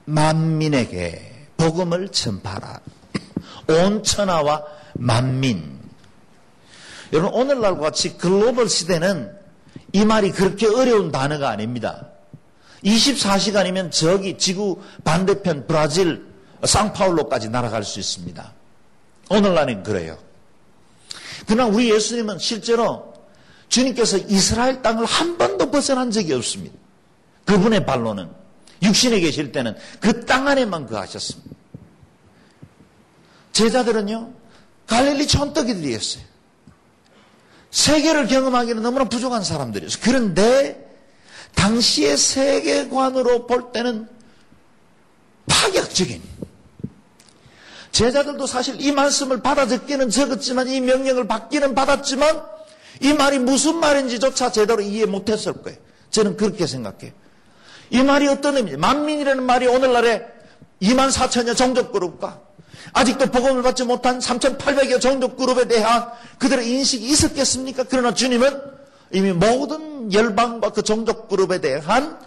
만민에게 0.06 1.48
복음을 1.58 2.08
전파하라. 2.08 2.80
온 3.68 4.02
천하와 4.02 4.64
만민. 4.94 5.78
여러분 7.12 7.32
오늘날과 7.34 7.80
같이 7.80 8.16
글로벌 8.16 8.68
시대는 8.68 9.37
이 9.92 10.04
말이 10.04 10.30
그렇게 10.30 10.66
어려운 10.66 11.10
단어가 11.10 11.48
아닙니다. 11.50 12.08
24시간이면 12.84 13.90
저기 13.90 14.38
지구 14.38 14.80
반대편 15.04 15.66
브라질 15.66 16.26
상파울로까지 16.64 17.48
날아갈 17.48 17.84
수 17.84 17.98
있습니다. 17.98 18.52
오늘날은 19.30 19.82
그래요. 19.82 20.18
그러나 21.46 21.66
우리 21.66 21.90
예수님은 21.90 22.38
실제로 22.38 23.14
주님께서 23.68 24.18
이스라엘 24.18 24.82
땅을 24.82 25.04
한 25.04 25.36
번도 25.38 25.70
벗어난 25.70 26.10
적이 26.10 26.34
없습니다. 26.34 26.76
그분의 27.44 27.84
발로는 27.86 28.28
육신에 28.82 29.20
계실 29.20 29.52
때는 29.52 29.74
그 30.00 30.24
땅 30.26 30.46
안에만 30.46 30.86
거하셨습니다. 30.86 31.50
제자들은요 33.52 34.32
갈릴리 34.86 35.26
촌떡이들이었어요. 35.26 36.24
세계를 37.70 38.26
경험하기는 38.26 38.82
너무나 38.82 39.04
부족한 39.04 39.44
사람들이었어요. 39.44 40.00
그런데 40.02 40.88
당시의 41.54 42.16
세계관으로 42.16 43.46
볼 43.46 43.72
때는 43.72 44.08
파격적인 45.48 46.22
제자들도 47.92 48.46
사실 48.46 48.80
이 48.80 48.92
말씀을 48.92 49.42
받아 49.42 49.66
적기는 49.66 50.08
적었지만 50.10 50.68
이 50.68 50.80
명령을 50.80 51.26
받기는 51.26 51.74
받았지만 51.74 52.42
이 53.00 53.12
말이 53.12 53.38
무슨 53.38 53.80
말인지조차 53.80 54.52
제대로 54.52 54.80
이해 54.80 55.06
못했을 55.06 55.52
거예요. 55.54 55.78
저는 56.10 56.36
그렇게 56.36 56.66
생각해요. 56.66 57.12
이 57.90 58.02
말이 58.02 58.28
어떤 58.28 58.56
의미인지 58.56 58.78
만민이라는 58.78 59.42
말이 59.42 59.66
오늘날에 59.66 60.26
2만 60.82 61.10
4천여 61.10 61.56
종족 61.56 61.92
그룹과 61.92 62.40
아직도 62.92 63.26
복음을 63.26 63.62
받지 63.62 63.84
못한 63.84 64.18
3,800여 64.18 65.00
종족 65.00 65.36
그룹에 65.36 65.66
대한 65.66 66.08
그들의 66.38 66.68
인식이 66.68 67.06
있었겠습니까? 67.06 67.84
그러나 67.88 68.14
주님은 68.14 68.60
이미 69.12 69.32
모든 69.32 70.12
열방과 70.12 70.70
그 70.70 70.82
종족 70.82 71.28
그룹에 71.28 71.60
대한 71.60 72.18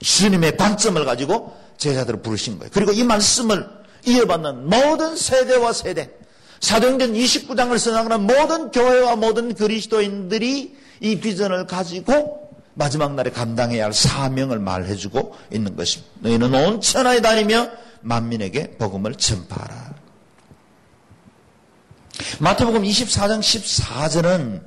주님의 0.00 0.56
관점을 0.56 1.04
가지고 1.04 1.56
제자들을 1.76 2.22
부르신 2.22 2.58
거예요. 2.58 2.70
그리고 2.72 2.92
이 2.92 3.02
말씀을 3.04 3.68
이어받는 4.06 4.68
모든 4.68 5.16
세대와 5.16 5.72
세대, 5.72 6.10
사도행전 6.60 7.12
29장을 7.14 7.76
선언하는 7.78 8.22
모든 8.22 8.70
교회와 8.70 9.16
모든 9.16 9.54
그리스도인들이 9.54 10.76
이 11.00 11.20
비전을 11.20 11.66
가지고 11.66 12.48
마지막 12.74 13.14
날에 13.14 13.30
감당해야 13.30 13.86
할 13.86 13.92
사명을 13.92 14.58
말해주고 14.60 15.36
있는 15.52 15.76
것입니다. 15.76 16.10
너희는 16.20 16.54
온 16.54 16.80
천하에 16.80 17.20
다니며 17.20 17.68
만민에게 18.02 18.76
복음을 18.78 19.14
전파하라. 19.14 19.94
마태복음 22.40 22.82
24장 22.82 23.40
14절은 23.40 24.62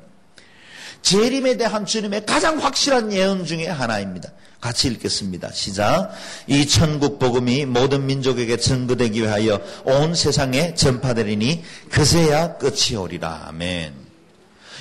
재림에 1.01 1.57
대한 1.57 1.85
주님의 1.85 2.25
가장 2.25 2.59
확실한 2.59 3.11
예언 3.11 3.45
중의 3.45 3.67
하나입니다. 3.67 4.31
같이 4.61 4.87
읽겠습니다. 4.89 5.51
시작. 5.51 6.11
이 6.45 6.67
천국 6.67 7.17
복음이 7.17 7.65
모든 7.65 8.05
민족에게 8.05 8.57
증거되기 8.57 9.21
위하여 9.21 9.59
온 9.83 10.13
세상에 10.13 10.75
전파되리니 10.75 11.63
그새야 11.89 12.57
끝이 12.57 12.95
오리라. 12.95 13.45
아멘. 13.47 13.93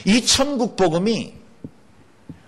이 0.05 0.27
천국 0.27 0.77
복음이 0.77 1.35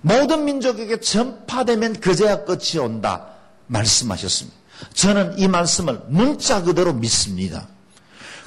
모든 0.03 0.45
민족에게 0.45 1.01
전파되면 1.01 2.01
그제야 2.01 2.45
끝이 2.45 2.79
온다. 2.79 3.29
말씀하셨습니다. 3.69 4.62
저는 4.95 5.39
이 5.39 5.49
말씀을 5.49 6.01
문자 6.09 6.63
그대로 6.63 6.93
믿습니다. 6.93 7.69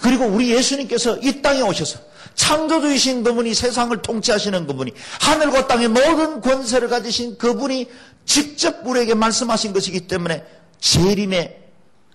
그리고 0.01 0.25
우리 0.25 0.51
예수님께서 0.51 1.17
이 1.17 1.41
땅에 1.41 1.61
오셔서 1.61 1.99
창조주이신 2.35 3.23
그분이 3.23 3.53
세상을 3.53 4.01
통치하시는 4.01 4.67
그분이 4.67 4.93
하늘과 5.21 5.67
땅의 5.67 5.87
모든 5.87 6.41
권세를 6.41 6.89
가지신 6.89 7.37
그분이 7.37 7.89
직접 8.25 8.85
우리에게 8.85 9.13
말씀하신 9.13 9.73
것이기 9.73 10.07
때문에 10.07 10.45
재림의 10.79 11.63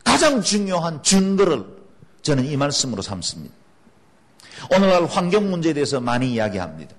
가장 0.05 0.43
중요한 0.43 1.03
증거를 1.03 1.64
저는 2.23 2.45
이 2.45 2.57
말씀으로 2.57 3.03
삼습니다. 3.03 3.55
오늘날 4.75 5.07
환경 5.07 5.51
문제에 5.51 5.73
대해서 5.73 6.01
많이 6.01 6.33
이야기합니다. 6.33 6.95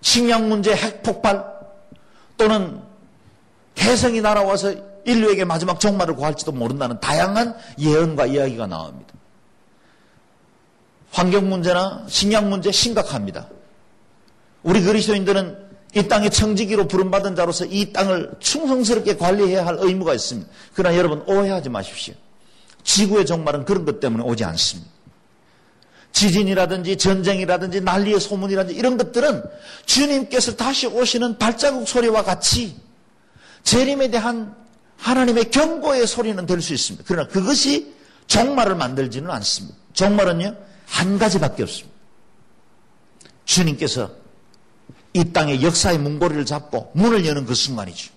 식량 0.00 0.48
문제, 0.48 0.74
핵폭발 0.74 1.44
또는 2.36 2.82
해성이 3.78 4.20
날아와서 4.20 4.74
인류에게 5.04 5.44
마지막 5.44 5.80
종말을 5.80 6.16
구할지도 6.16 6.52
모른다는 6.52 7.00
다양한 7.00 7.56
예언과 7.78 8.26
이야기가 8.26 8.66
나옵니다. 8.66 9.12
환경 11.10 11.48
문제나 11.48 12.04
식량 12.08 12.48
문제 12.48 12.72
심각합니다. 12.72 13.48
우리 14.62 14.82
그리스도인들은 14.82 15.70
이 15.94 16.08
땅의 16.08 16.30
청지기로 16.30 16.88
부름받은 16.88 17.36
자로서 17.36 17.66
이 17.66 17.92
땅을 17.92 18.32
충성스럽게 18.40 19.16
관리해야 19.16 19.66
할 19.66 19.76
의무가 19.78 20.14
있습니다. 20.14 20.48
그러나 20.74 20.96
여러분 20.96 21.22
오해하지 21.26 21.68
마십시오. 21.68 22.14
지구의 22.82 23.26
종말은 23.26 23.64
그런 23.66 23.84
것 23.84 24.00
때문에 24.00 24.24
오지 24.24 24.44
않습니다. 24.44 24.90
지진이라든지 26.12 26.96
전쟁이라든지 26.96 27.80
난리의 27.80 28.20
소문이라든지 28.20 28.78
이런 28.78 28.96
것들은 28.96 29.42
주님께서 29.86 30.56
다시 30.56 30.86
오시는 30.86 31.38
발자국 31.38 31.88
소리와 31.88 32.22
같이 32.22 32.76
재림에 33.64 34.10
대한 34.10 34.54
하나님의 35.02 35.50
경고의 35.50 36.06
소리는 36.06 36.46
될 36.46 36.62
수 36.62 36.72
있습니다. 36.72 37.04
그러나 37.06 37.28
그것이 37.28 37.92
종말을 38.28 38.76
만들지는 38.76 39.30
않습니다. 39.30 39.76
종말은요, 39.94 40.56
한 40.86 41.18
가지밖에 41.18 41.64
없습니다. 41.64 41.92
주님께서 43.44 44.10
이 45.12 45.32
땅의 45.32 45.62
역사의 45.62 45.98
문고리를 45.98 46.46
잡고 46.46 46.92
문을 46.94 47.26
여는 47.26 47.44
그 47.46 47.54
순간이죠. 47.54 48.12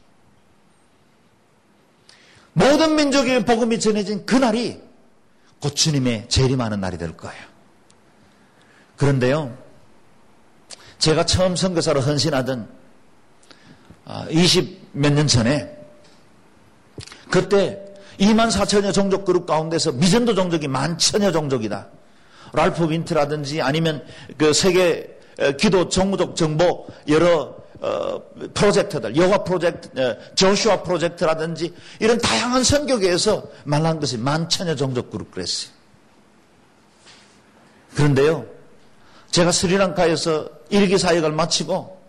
모든 2.54 2.96
민족의 2.96 3.44
복음이 3.46 3.80
전해진 3.80 4.26
그날이 4.26 4.80
곧 5.60 5.76
주님의 5.76 6.30
재림하는 6.30 6.80
날이 6.80 6.98
될 6.98 7.18
거예요. 7.18 7.44
그런데요, 8.96 9.58
제가 11.00 11.26
처음 11.26 11.56
선교사로 11.56 12.00
헌신하던 12.00 12.70
20 14.30 14.90
몇 14.94 15.12
년 15.12 15.28
전에 15.28 15.75
그때 17.36 17.78
2만 18.18 18.50
4천여 18.50 18.94
종족 18.94 19.26
그룹 19.26 19.46
가운데서 19.46 19.92
미전도 19.92 20.36
종족이 20.36 20.70
만 20.70 20.98
천여 20.98 21.34
종족이다. 21.34 21.90
랄프 22.54 22.90
윈트라든지 22.90 23.62
아니면 23.62 24.06
그 24.38 24.54
세계 24.54 25.20
기도 25.60 25.90
정무적 25.90 26.38
정보 26.38 26.88
여러 27.10 27.54
어, 27.82 28.22
프로젝트들, 28.54 29.18
여호와 29.18 29.44
프로젝트, 29.44 30.00
어, 30.00 30.16
조슈아 30.34 30.82
프로젝트라든지 30.84 31.74
이런 32.00 32.18
다양한 32.18 32.64
선교계에서 32.64 33.44
말한 33.66 34.00
것이 34.00 34.18
만 34.18 34.48
천여 34.48 34.76
종족 34.78 35.12
그룹 35.12 35.30
그랬어요. 35.32 35.72
그런데요, 37.96 38.46
제가 39.30 39.52
스리랑카에서 39.52 40.50
일기 40.70 40.98
사역을 40.98 41.34
마치고 41.34 42.02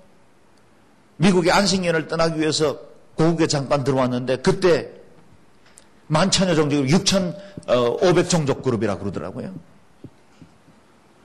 미국의 1.16 1.50
안식년을 1.50 2.06
떠나기 2.06 2.40
위해서 2.40 2.78
고국에 3.16 3.48
잠깐 3.48 3.82
들어왔는데 3.82 4.36
그때 4.36 4.95
만천여 6.08 6.54
종족, 6.54 6.88
6,500 6.88 8.28
종족 8.28 8.62
그룹이라고 8.62 9.00
그러더라고요. 9.00 9.54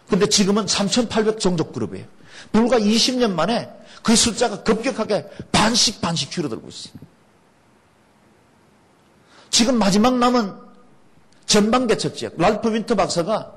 근데 0.09 0.27
지금은 0.27 0.67
3,800 0.67 1.39
종족 1.39 1.73
그룹이에요. 1.73 2.05
불과 2.51 2.79
20년 2.79 3.31
만에 3.33 3.69
그 4.03 4.15
숫자가 4.15 4.63
급격하게 4.63 5.29
반씩 5.51 6.01
반씩 6.01 6.31
줄어들고 6.31 6.67
있어요. 6.67 6.93
지금 9.49 9.77
마지막 9.77 10.17
남은 10.17 10.53
전방개척 11.45 12.15
지역, 12.15 12.37
랄프 12.37 12.73
윈터 12.73 12.95
박사가 12.95 13.53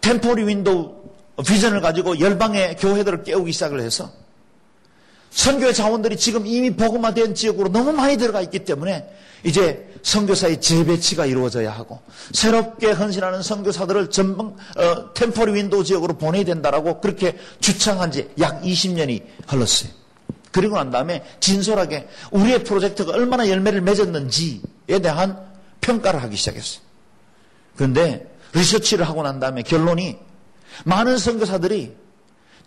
Ten 0.00 0.17
Forty 0.17 0.46
Window 0.46 0.98
비전을 1.46 1.80
가지고 1.80 2.20
열방의 2.20 2.76
교회들을 2.76 3.24
깨우기 3.24 3.52
시작을 3.52 3.80
해서 3.80 4.12
선교의 5.30 5.74
자원들이 5.74 6.16
지금 6.16 6.46
이미 6.46 6.70
복음화된 6.70 7.34
지역으로 7.34 7.68
너무 7.70 7.92
많이 7.92 8.16
들어가 8.16 8.40
있기 8.40 8.64
때문에 8.64 9.08
이제 9.44 9.86
선교사의 10.02 10.60
재배치가 10.60 11.26
이루어져야 11.26 11.70
하고 11.70 12.00
새롭게 12.32 12.90
헌신하는 12.92 13.42
선교사들을 13.42 14.10
전방 14.10 14.56
어, 14.76 15.14
Ten 15.14 15.28
Forty 15.28 15.52
Window 15.54 15.84
지역으로 15.84 16.14
보내야 16.18 16.44
된다라고 16.44 17.00
그렇게 17.00 17.36
주창한 17.60 18.10
지 18.10 18.28
약 18.40 18.62
20년이 18.62 19.22
흘렀어요. 19.46 19.90
그리고 20.50 20.76
난 20.76 20.90
다음에 20.90 21.22
진솔하게 21.40 22.08
우리의 22.30 22.64
프로젝트가 22.64 23.12
얼마나 23.12 23.48
열매를 23.48 23.80
맺었는지에 23.82 24.98
대한 25.02 25.38
평가를 25.80 26.22
하기 26.24 26.36
시작했어요. 26.36 26.82
그런데 27.76 28.34
리서치를 28.54 29.06
하고 29.06 29.22
난 29.22 29.38
다음에 29.40 29.62
결론이 29.62 30.16
많은 30.84 31.18
선교사들이 31.18 31.94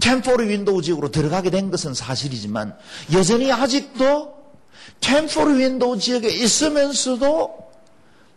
Ten 0.01 0.19
Forty 0.19 0.49
Window 0.49 0.81
지역으로 0.81 1.11
들어가게 1.11 1.49
된 1.49 1.71
것은 1.71 1.93
사실이지만 1.93 2.75
여전히 3.13 3.51
아직도 3.51 4.35
Ten 4.99 5.22
Forty 5.22 5.59
Window 5.59 5.99
지역에 5.99 6.27
있으면서도 6.27 7.71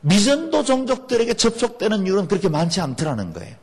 미전도 0.03 0.65
종족들에게 0.65 1.35
접촉되는 1.35 2.07
이유는 2.07 2.29
그렇게 2.29 2.49
많지 2.49 2.81
않더라는 2.81 3.33
거예요. 3.33 3.57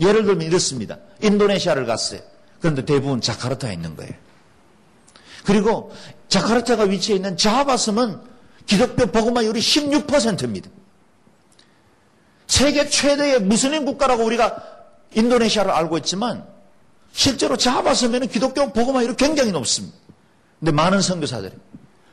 예를 0.00 0.24
들면 0.24 0.46
이렇습니다. 0.46 0.98
인도네시아를 1.22 1.86
갔어요. 1.86 2.20
그런데 2.60 2.84
대부분 2.84 3.20
자카르타에 3.20 3.72
있는 3.72 3.96
거예요. 3.96 4.12
그리고 5.44 5.92
자카르타가 6.28 6.84
위치해 6.84 7.16
있는 7.16 7.36
자바섬은 7.36 8.20
기독교 8.66 9.06
복음화율이 9.06 9.58
16%입니다. 9.60 10.70
세계 12.46 12.88
최대의 12.88 13.40
무슬림 13.40 13.86
국가라고 13.86 14.24
우리가 14.24 14.71
인도네시아를 15.14 15.70
알고 15.70 15.98
있지만 15.98 16.46
실제로 17.12 17.56
자바 17.56 17.94
섬에는 17.94 18.28
기독교 18.28 18.72
복음화율이 18.72 19.16
굉장히 19.16 19.52
높습니다. 19.52 19.96
근데 20.58 20.72
많은 20.72 21.00
선교사들이 21.00 21.52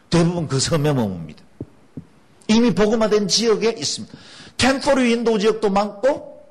대부분 0.10 0.48
그 0.48 0.60
섬에 0.60 0.92
머뭅니다. 0.92 1.38
이미 2.48 2.74
복음화된 2.74 3.28
지역에 3.28 3.76
있습니다. 3.78 4.18
Ten 4.58 4.75
Forty 4.75 5.04
Window 5.04 5.40
지역도 5.40 5.70
많고 5.70 6.44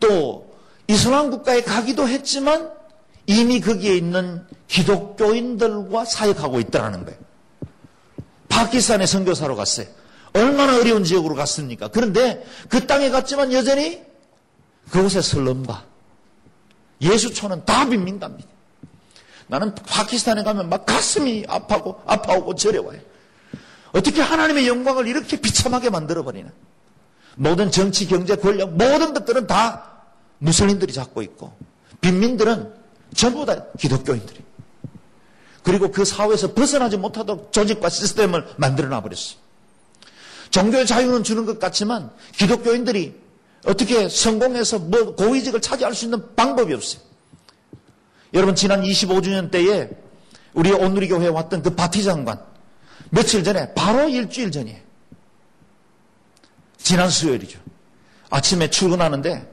또 0.00 0.52
이슬람 0.88 1.30
국가에 1.30 1.62
가기도 1.62 2.08
했지만 2.08 2.70
이미 3.26 3.60
거기에 3.60 3.94
있는 3.94 4.44
기독교인들과 4.66 6.04
사역하고 6.04 6.58
있다는 6.58 7.04
거예요. 7.04 7.18
파키스탄에 8.48 9.06
선교사로 9.06 9.54
갔어요. 9.56 9.86
얼마나 10.34 10.76
어려운 10.76 11.04
지역으로 11.04 11.34
갔습니까? 11.34 11.88
그런데 11.88 12.44
그 12.68 12.86
땅에 12.86 13.10
갔지만 13.10 13.52
여전히 13.52 14.02
그곳의 14.90 15.22
슬럼과 15.22 15.91
예수촌은 17.02 17.64
다 17.64 17.88
빈민갑니다. 17.88 18.48
나는 19.48 19.74
파키스탄에 19.74 20.44
가면 20.44 20.68
막 20.68 20.86
가슴이 20.86 21.44
아파고 21.48 22.00
아파오고 22.06 22.54
저려와요. 22.54 23.00
어떻게 23.92 24.22
하나님의 24.22 24.66
영광을 24.66 25.06
이렇게 25.06 25.38
비참하게 25.38 25.90
만들어버리나. 25.90 26.50
모든 27.34 27.70
정치, 27.70 28.06
경제, 28.06 28.36
권력, 28.36 28.70
모든 28.70 29.12
것들은 29.12 29.46
다 29.46 30.04
무슬림들이 30.38 30.92
잡고 30.92 31.22
있고 31.22 31.54
빈민들은 32.00 32.72
전부 33.14 33.44
다 33.44 33.64
기독교인들이. 33.78 34.40
그리고 35.62 35.90
그 35.90 36.04
사회에서 36.04 36.54
벗어나지 36.54 36.96
못하도록 36.96 37.52
조직과 37.52 37.88
시스템을 37.88 38.46
만들어 38.56 38.88
놔 38.88 39.00
버렸어요. 39.00 39.38
종교의 40.50 40.86
자유는 40.86 41.24
주는 41.24 41.46
것 41.46 41.58
같지만 41.58 42.10
기독교인들이 42.36 43.21
어떻게 43.64 44.08
성공해서 44.08 44.78
뭐 44.78 45.14
고위직을 45.14 45.60
차지할 45.60 45.94
수 45.94 46.06
있는 46.06 46.34
방법이 46.34 46.74
없어요. 46.74 47.02
여러분 48.34 48.54
지난 48.54 48.82
25주년 48.82 49.50
때에 49.50 49.88
우리 50.54 50.72
오누리 50.72 51.08
교회에 51.08 51.28
왔던 51.28 51.62
그 51.62 51.70
바티 51.70 52.02
장관 52.02 52.42
며칠 53.10 53.44
전에 53.44 53.72
바로 53.74 54.08
일주일 54.08 54.50
전이에요. 54.50 54.80
지난 56.78 57.08
수요일이죠. 57.08 57.60
아침에 58.30 58.70
출근하는데 58.70 59.50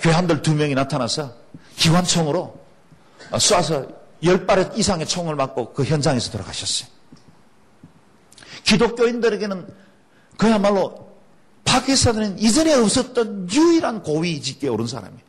교환들 0.00 0.42
두 0.42 0.54
명이 0.54 0.74
나타나서 0.74 1.34
기관총으로 1.76 2.60
쏴서 3.30 3.94
열 4.24 4.46
발의 4.46 4.70
이상의 4.76 5.06
총을 5.06 5.34
맞고 5.36 5.72
그 5.72 5.84
현장에서 5.84 6.30
돌아가셨어요. 6.32 6.88
기독교인들에게는 8.64 9.66
그야말로 10.36 11.11
파키스탄은 11.72 12.38
이전에 12.38 12.74
없었던 12.74 13.50
유일한 13.50 14.02
고위직에 14.02 14.68
오른 14.68 14.86
사람이에요. 14.86 15.22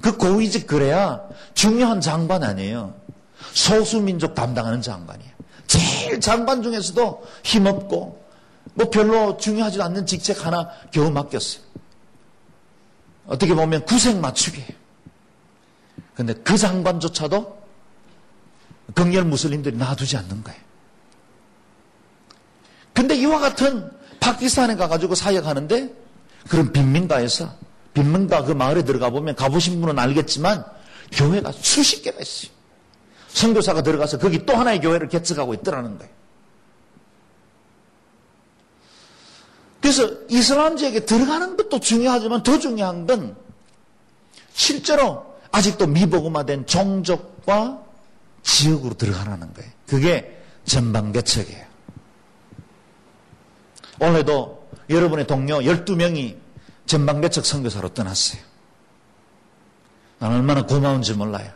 그 0.00 0.16
고위직 0.16 0.66
그래야 0.66 1.20
중요한 1.52 2.00
장관 2.00 2.42
아니에요. 2.42 2.94
소수민족 3.52 4.34
담당하는 4.34 4.80
장관이에요. 4.80 5.30
제일 5.66 6.20
장관 6.20 6.62
중에서도 6.62 7.26
힘없고 7.44 8.24
뭐 8.74 8.90
별로 8.90 9.36
중요하지도 9.36 9.84
않는 9.84 10.06
직책 10.06 10.46
하나 10.46 10.70
겨우 10.90 11.10
맡겼어요. 11.10 11.62
어떻게 13.26 13.54
보면 13.54 13.84
구색 13.84 14.16
맞추기예요. 14.16 14.80
근데 16.14 16.32
그 16.34 16.56
장관조차도 16.56 17.60
극렬 18.94 19.24
무슬림들이 19.24 19.76
놔두지 19.76 20.16
않는 20.16 20.42
거예요. 20.42 20.60
근데 22.94 23.14
이와 23.16 23.38
같은 23.38 23.99
파키스탄에 24.20 24.76
가가지고 24.76 25.14
사역하는데 25.14 25.94
그런 26.48 26.72
빈민가에서 26.72 27.52
빈민가 27.94 28.44
그 28.44 28.52
마을에 28.52 28.84
들어가 28.84 29.10
보면 29.10 29.34
가보신 29.34 29.80
분은 29.80 29.98
알겠지만 29.98 30.64
교회가 31.12 31.52
수십 31.52 32.02
개가 32.02 32.20
있어요. 32.20 32.52
선교사가 33.28 33.82
들어가서 33.82 34.18
거기 34.18 34.44
또 34.44 34.54
하나의 34.54 34.80
교회를 34.80 35.08
개척하고 35.08 35.54
있더라는 35.54 35.98
거예요. 35.98 36.12
그래서 39.80 40.08
이슬람 40.28 40.76
지역에 40.76 41.06
들어가는 41.06 41.56
것도 41.56 41.80
중요하지만 41.80 42.42
더 42.42 42.58
중요한 42.58 43.06
건 43.06 43.36
실제로 44.52 45.24
아직도 45.52 45.86
미복음화된 45.86 46.66
종족과 46.66 47.82
지역으로 48.42 48.94
들어가라는 48.94 49.52
거예요. 49.54 49.70
그게 49.86 50.42
전방 50.64 51.12
개척이에요. 51.12 51.69
오늘도 54.00 54.68
여러분의 54.88 55.26
동료 55.26 55.58
12명이 55.60 56.36
전방개척 56.86 57.44
선교사로 57.46 57.90
떠났어요. 57.90 58.40
난 60.18 60.32
얼마나 60.32 60.62
고마운지 60.66 61.14
몰라요. 61.14 61.50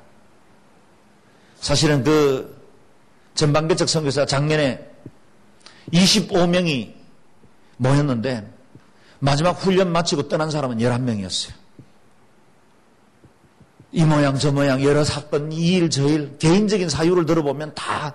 사실은 1.60 2.04
그 2.04 2.62
전방개척 3.34 3.88
선교사 3.88 4.26
작년에 4.26 4.90
25명이 5.92 6.94
모였는데 7.78 8.52
마지막 9.18 9.52
훈련 9.52 9.90
마치고 9.90 10.28
떠난 10.28 10.50
사람은 10.50 10.78
11명이었어요. 10.78 11.52
이 13.92 14.04
모양 14.04 14.38
저 14.38 14.52
모양 14.52 14.82
여러 14.82 15.02
사건 15.04 15.50
이 15.52 15.76
일 15.76 15.88
저 15.88 16.06
일 16.08 16.36
개인적인 16.38 16.88
사유를 16.88 17.26
들어보면 17.26 17.74
다 17.74 18.14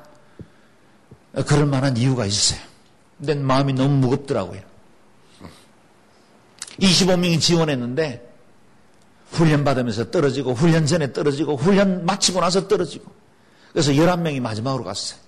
그럴 1.47 1.65
만한 1.65 1.95
이유가 1.97 2.25
있어요. 2.25 2.59
근데 3.19 3.35
마음이 3.35 3.73
너무 3.73 3.95
무겁더라고요. 3.97 4.61
25명이 6.79 7.39
지원했는데 7.39 8.27
훈련 9.31 9.63
받으면서 9.63 10.09
떨어지고 10.11 10.53
훈련 10.53 10.85
전에 10.85 11.13
떨어지고 11.13 11.55
훈련 11.55 12.05
마치고 12.05 12.39
나서 12.39 12.67
떨어지고 12.67 13.11
그래서 13.71 13.91
11명이 13.91 14.39
마지막으로 14.39 14.83
갔어요. 14.83 15.19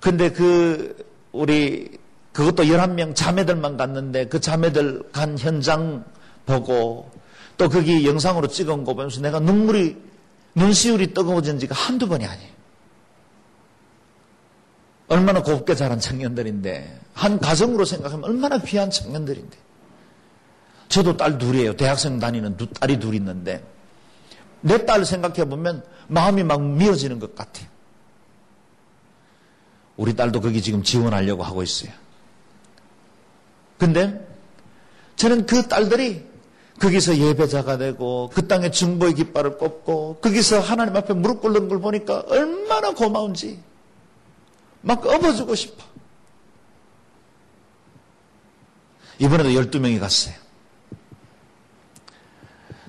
근데 0.00 0.32
그, 0.32 0.96
우리, 1.30 1.90
그것도 2.32 2.64
11명 2.64 3.14
자매들만 3.14 3.76
갔는데 3.76 4.26
그 4.26 4.40
자매들 4.40 5.10
간 5.12 5.38
현장 5.38 6.04
보고 6.44 7.10
또 7.56 7.68
거기 7.68 8.06
영상으로 8.06 8.48
찍은 8.48 8.84
거 8.84 8.94
보면서 8.94 9.20
내가 9.20 9.38
눈물이, 9.38 9.96
눈시울이 10.54 11.14
뜨거워진 11.14 11.58
지가 11.58 11.74
한두 11.74 12.08
번이 12.08 12.26
아니에요. 12.26 12.52
얼마나 15.12 15.42
곱게 15.42 15.74
자란 15.74 16.00
청년들인데, 16.00 17.00
한 17.12 17.38
가정으로 17.38 17.84
생각하면 17.84 18.24
얼마나 18.24 18.58
귀한 18.58 18.90
청년들인데. 18.90 19.58
저도 20.88 21.16
딸 21.16 21.36
둘이에요. 21.36 21.76
대학생 21.76 22.18
다니는 22.18 22.56
두 22.56 22.66
딸이 22.66 22.98
둘 22.98 23.14
있는데, 23.14 23.62
내딸 24.62 25.04
생각해 25.04 25.44
보면 25.44 25.84
마음이 26.08 26.44
막 26.44 26.62
미어지는 26.62 27.18
것 27.18 27.34
같아요. 27.34 27.66
우리 29.96 30.16
딸도 30.16 30.40
거기 30.40 30.62
지금 30.62 30.82
지원하려고 30.82 31.42
하고 31.42 31.62
있어요. 31.62 31.92
근데 33.76 34.26
저는 35.16 35.44
그 35.44 35.68
딸들이 35.68 36.26
거기서 36.80 37.18
예배자가 37.18 37.76
되고 37.76 38.30
그 38.32 38.48
땅에 38.48 38.70
중보의 38.70 39.14
깃발을 39.14 39.58
꼽고 39.58 40.20
거기서 40.22 40.60
하나님 40.60 40.96
앞에 40.96 41.12
무릎 41.14 41.42
꿇는 41.42 41.68
걸 41.68 41.80
보니까 41.80 42.24
얼마나 42.28 42.92
고마운지 42.92 43.62
막 44.82 45.06
업어주고 45.06 45.54
싶어. 45.54 45.82
이번에도 49.18 49.50
12명이 49.50 50.00
갔어요. 50.00 50.34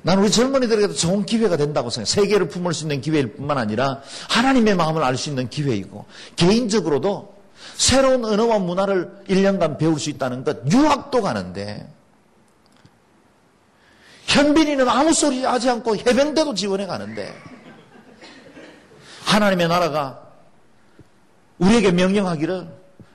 나는 0.01 0.23
우리 0.23 0.31
젊은이들에게도 0.31 0.93
좋은 0.95 1.25
기회가 1.25 1.55
된다고 1.55 1.89
생각해요. 1.89 2.13
세계를 2.13 2.49
품을 2.49 2.73
수 2.73 2.83
있는 2.83 2.99
기회일 2.99 3.33
뿐만 3.33 3.57
아니라 3.57 4.01
하나님의 4.29 4.75
마음을 4.75 5.01
알 5.01 5.15
수 5.15 5.29
있는 5.29 5.49
기회이고 5.49 6.05
개인적으로도 6.35 7.33
새로운 7.75 8.25
언어와 8.25 8.59
문화를 8.59 9.23
1년간 9.29 9.77
배울 9.77 9.99
수 9.99 10.09
있다는 10.09 10.43
것 10.43 10.69
유학도 10.69 11.21
가는데 11.21 11.87
현빈이는 14.27 14.89
아무 14.89 15.13
소리 15.13 15.45
하지 15.45 15.69
않고 15.69 15.95
해병대도 15.95 16.55
지원해 16.55 16.85
가는데 16.85 17.33
하나님의 19.23 19.69
나라가 19.69 20.22
우리에게 21.63 21.91
명령하기를 21.91 22.67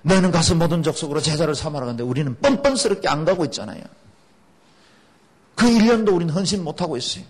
너는 0.03 0.31
가서 0.31 0.55
모든 0.55 0.83
족속으로 0.83 1.21
제자를 1.21 1.55
삼아라 1.55 1.87
하는데 1.87 2.03
우리는 2.03 2.37
뻔뻔스럽게 2.41 3.09
안 3.09 3.25
가고 3.25 3.45
있잖아요. 3.47 3.83
그 5.55 5.67
1년도 5.67 6.15
우리는 6.15 6.33
헌신 6.33 6.63
못하고 6.63 6.97
있어요. 6.97 7.25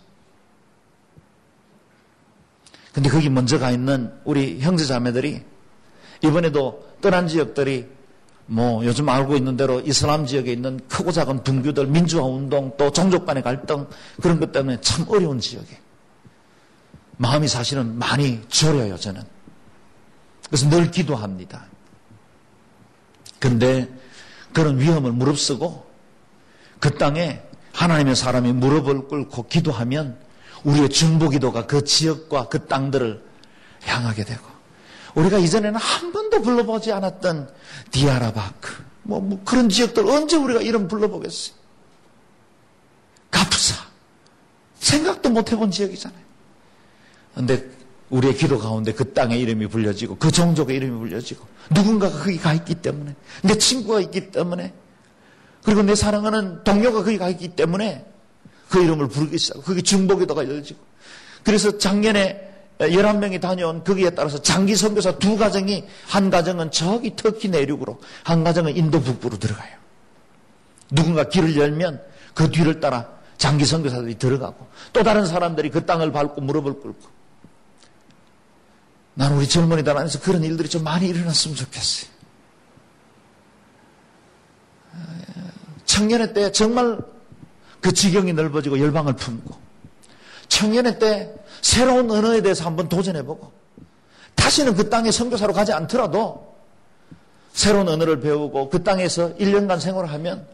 근데 2.93 3.11
거기 3.11 3.29
먼저 3.29 3.59
가 3.59 3.71
있는 3.71 4.13
우리 4.25 4.61
형제 4.61 4.85
자매들이 4.85 5.43
이번에도 6.23 6.87
떠난 7.01 7.29
지역들이 7.29 7.87
뭐 8.47 8.85
요즘 8.85 9.09
알고 9.09 9.37
있는 9.37 9.57
대로 9.57 9.81
이슬람 9.81 10.27
지역에 10.27 10.53
있는 10.53 10.81
크고 10.89 11.13
작은 11.13 11.45
분규들, 11.45 11.87
민주화 11.87 12.25
운동, 12.25 12.73
또 12.77 12.91
종족 12.91 13.27
간의 13.27 13.43
갈등 13.43 13.87
그런 14.21 14.41
것 14.41 14.53
때문에 14.53 14.81
참 14.81 15.05
어려운 15.09 15.39
지역에 15.39 15.79
마음이 17.19 17.47
사실은 17.47 17.99
많이 17.99 18.41
저려요 18.49 18.97
저는. 18.97 19.38
그래서 20.49 20.69
늘 20.69 20.91
기도합니다. 20.91 21.67
근데 23.39 23.89
그런 24.53 24.79
위험을 24.79 25.13
무릅쓰고 25.13 25.87
그 26.81 26.97
땅에 26.97 27.43
하나님의 27.73 28.17
사람이 28.17 28.53
무릎을 28.55 29.09
꿇고 29.09 29.47
기도하면 29.49 30.19
우리의 30.65 30.89
중보 30.89 31.29
기도가 31.29 31.67
그 31.67 31.85
지역과 31.85 32.49
그 32.49 32.67
땅들을 32.67 33.23
향하게 33.85 34.25
되고 34.25 34.45
우리가 35.15 35.39
이전에는 35.39 35.79
한 35.79 36.13
번도 36.13 36.43
불러보지 36.43 36.93
않았던 36.93 37.51
디아라바크 37.91 38.85
뭐, 39.03 39.21
뭐 39.21 39.41
그런 39.45 39.69
지역들 39.69 40.07
언제 40.09 40.37
우리가 40.37 40.61
이름 40.61 40.89
불러보겠어요? 40.89 41.57
가프사 43.31 43.75
생각도 44.81 45.31
못 45.31 45.51
해본 45.53 45.71
지역이잖아요. 45.71 46.29
근데 47.35 47.78
우리의 48.11 48.35
기도 48.37 48.59
가운데 48.59 48.93
그 48.93 49.13
땅의 49.13 49.41
이름이 49.41 49.67
불려지고 49.67 50.17
그 50.17 50.31
종족의 50.31 50.77
이름이 50.77 50.99
불려지고 50.99 51.47
누군가가 51.71 52.19
거기 52.19 52.39
가 52.39 52.55
있기 52.55 52.77
때문에 52.77 53.15
내 53.43 53.59
친구가 53.59 54.01
있기 54.01 54.31
때문에 54.31 54.73
그리고 55.63 55.83
내 55.83 55.95
사랑하는 55.95 56.65
동료가 56.65 57.03
거기 57.03 57.19
가 57.19 57.29
있기 57.29 57.49
때문에 57.49 58.07
그 58.69 58.83
이름을 58.83 59.09
부르기 59.09 59.39
시작하고 59.39 59.65
그게 59.65 59.83
중보기도가 59.83 60.49
열지고 60.49 60.81
그래서 61.45 61.77
작년에 61.79 62.47
11명이 62.79 63.41
다녀온 63.41 63.83
거기에 63.83 64.11
따라서 64.11 64.41
장기 64.41 64.77
선교사 64.77 65.19
두 65.19 65.37
가정이 65.37 65.85
한 66.07 66.31
가정은 66.31 66.71
저기 66.71 67.17
터키 67.17 67.49
내륙으로 67.49 67.99
한 68.23 68.45
가정은 68.45 68.77
인도 68.77 69.01
북부로 69.01 69.39
들어가요. 69.39 69.77
누군가 70.91 71.25
길을 71.25 71.57
열면 71.57 72.01
그 72.35 72.51
뒤를 72.51 72.81
따라 72.81 73.09
장기 73.37 73.65
선교사들이 73.65 74.17
들어가고 74.17 74.67
또 74.93 75.03
다른 75.03 75.27
사람들이 75.27 75.71
그 75.71 75.87
땅을 75.87 76.13
밟고 76.13 76.41
무릎을 76.41 76.81
꿇고 76.81 77.18
나는 79.19 79.37
우리 79.37 79.49
젊은이들 79.49 79.99
안에서 79.99 80.21
그런 80.21 80.45
일들이 80.45 80.69
좀 80.69 80.85
많이 80.85 81.09
일어났으면 81.09 81.57
좋겠어요. 81.57 82.09
청년의 85.87 86.35
때 86.35 86.53
정말 86.53 87.01
그 87.81 87.93
지경이 87.93 88.33
넓어지고 88.33 88.79
열방을 88.79 89.17
품고 89.17 89.57
청년의 90.47 91.01
때 91.01 91.35
새로운 91.63 92.09
언어에 92.09 92.43
대해서 92.43 92.65
한번 92.65 92.89
도전해보고 92.89 93.51
다시는 94.37 94.77
그 94.77 94.89
땅에 94.89 95.11
선교사로 95.11 95.53
가지 95.53 95.73
않더라도 95.73 96.57
새로운 97.53 97.89
언어를 97.89 98.21
배우고 98.21 98.71
그 98.71 98.85
땅에서 98.85 99.35
1년간 99.35 99.81
생활을 99.81 100.13
하면 100.13 100.47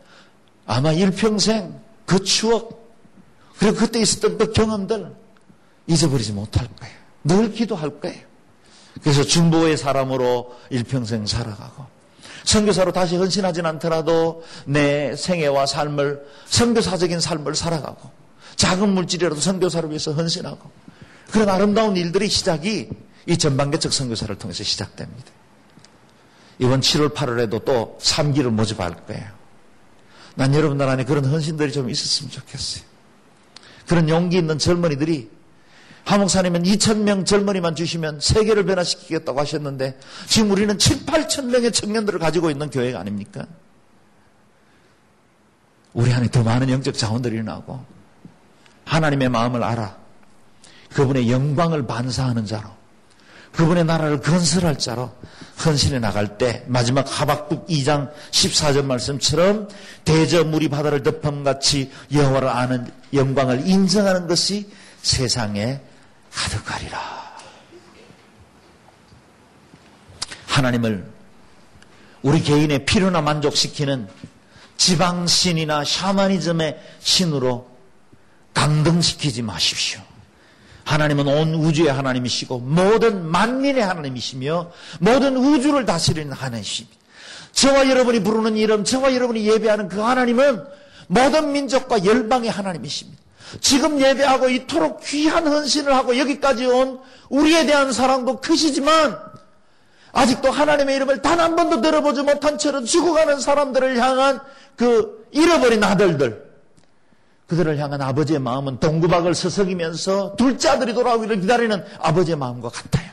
아마 0.64 0.90
일평생 0.92 1.78
그 2.06 2.24
추억 2.24 2.82
그리고 3.58 3.76
그때 3.76 4.00
있었던 4.00 4.38
그 4.38 4.52
경험들 4.52 5.14
잊어버리지 5.86 6.32
못할 6.32 6.66
거예요. 6.80 6.96
늘 7.24 7.52
기도할 7.52 8.00
거예요. 8.00 8.33
그래서 9.02 9.22
중보의 9.22 9.76
사람으로 9.76 10.54
일평생 10.70 11.26
살아가고 11.26 11.86
선교사로 12.44 12.92
다시 12.92 13.16
헌신하진 13.16 13.64
않더라도 13.66 14.44
내 14.66 15.16
생애와 15.16 15.66
삶을 15.66 16.24
선교사적인 16.46 17.20
삶을 17.20 17.54
살아가고 17.54 18.10
작은 18.56 18.88
물질이라도 18.90 19.40
선교사를 19.40 19.88
위해서 19.88 20.12
헌신하고 20.12 20.70
그런 21.30 21.48
아름다운 21.48 21.96
일들의 21.96 22.28
시작이 22.28 22.88
이 23.26 23.38
전반개척 23.38 23.92
선교사를 23.92 24.34
통해서 24.36 24.62
시작됩니다. 24.62 25.30
이번 26.58 26.80
7월 26.80 27.14
8월에도 27.14 27.64
또 27.64 27.98
3기를 28.00 28.50
모집할 28.50 29.06
거예요. 29.06 29.26
난 30.36 30.54
여러분들 30.54 30.88
안에 30.88 31.04
그런 31.04 31.24
헌신들이 31.24 31.72
좀 31.72 31.90
있었으면 31.90 32.30
좋겠어요. 32.30 32.84
그런 33.86 34.08
용기 34.08 34.36
있는 34.36 34.58
젊은이들이 34.58 35.30
하 36.04 36.18
목사님은 36.18 36.64
2천명 36.64 37.24
젊은이만 37.24 37.74
주시면 37.74 38.20
세계를 38.20 38.64
변화시키겠다고 38.66 39.40
하셨는데 39.40 39.98
지금 40.26 40.50
우리는 40.50 40.78
7, 40.78 41.06
8천 41.06 41.46
명의 41.46 41.72
청년들을 41.72 42.18
가지고 42.18 42.50
있는 42.50 42.68
교회가 42.68 43.00
아닙니까? 43.00 43.46
우리 45.94 46.12
안에 46.12 46.30
더 46.30 46.42
많은 46.42 46.68
영적 46.68 46.94
자원들이 46.94 47.36
일어나고 47.36 47.82
하나님의 48.84 49.30
마음을 49.30 49.62
알아 49.62 49.96
그분의 50.92 51.30
영광을 51.30 51.86
반사하는 51.86 52.44
자로 52.44 52.68
그분의 53.52 53.84
나라를 53.84 54.20
건설할 54.20 54.78
자로 54.78 55.12
헌신해 55.64 56.00
나갈 56.00 56.36
때 56.36 56.64
마지막 56.66 57.06
하박국 57.08 57.66
2장 57.68 58.10
14절 58.32 58.84
말씀처럼 58.84 59.68
대저 60.04 60.44
물이 60.44 60.68
바다를 60.68 61.02
덮음같이 61.02 61.92
여호와를 62.12 62.48
아는 62.48 62.92
영광을 63.12 63.66
인정하는 63.66 64.26
것이 64.26 64.70
세상의 65.02 65.80
가득하리라. 66.34 67.34
하나님을 70.46 71.12
우리 72.22 72.42
개인의 72.42 72.86
필요나 72.86 73.20
만족시키는 73.20 74.08
지방신이나 74.76 75.84
샤머니즘의 75.84 76.80
신으로 77.00 77.68
강등시키지 78.54 79.42
마십시오. 79.42 80.00
하나님은 80.84 81.26
온 81.26 81.54
우주의 81.54 81.88
하나님이시고 81.88 82.60
모든 82.60 83.26
만민의 83.26 83.82
하나님이시며 83.82 84.70
모든 85.00 85.36
우주를 85.36 85.86
다스리는 85.86 86.32
하나님이십니다. 86.32 86.98
저와 87.52 87.88
여러분이 87.88 88.22
부르는 88.22 88.56
이름, 88.56 88.84
저와 88.84 89.14
여러분이 89.14 89.46
예배하는 89.46 89.88
그 89.88 90.00
하나님은 90.00 90.64
모든 91.06 91.52
민족과 91.52 92.04
열방의 92.04 92.50
하나님이십니다. 92.50 93.23
지금 93.60 94.00
예배하고 94.00 94.48
이토록 94.48 95.00
귀한 95.04 95.46
헌신을 95.46 95.94
하고 95.94 96.18
여기까지 96.18 96.66
온 96.66 97.00
우리에 97.28 97.66
대한 97.66 97.92
사랑도 97.92 98.40
크시지만 98.40 99.18
아직도 100.12 100.50
하나님의 100.50 100.96
이름을 100.96 101.22
단 101.22 101.40
한 101.40 101.56
번도 101.56 101.80
들어보지 101.80 102.22
못한 102.22 102.56
채로 102.58 102.84
죽어가는 102.84 103.40
사람들을 103.40 103.98
향한 103.98 104.40
그 104.76 105.26
잃어버린 105.32 105.82
아들들 105.82 106.44
그들을 107.48 107.76
향한 107.78 108.00
아버지의 108.00 108.38
마음은 108.38 108.78
동구박을 108.80 109.34
서석이면서 109.34 110.36
둘째 110.36 110.70
아들이 110.70 110.94
돌아오기를 110.94 111.40
기다리는 111.40 111.84
아버지의 112.00 112.36
마음과 112.36 112.70
같아요. 112.70 113.10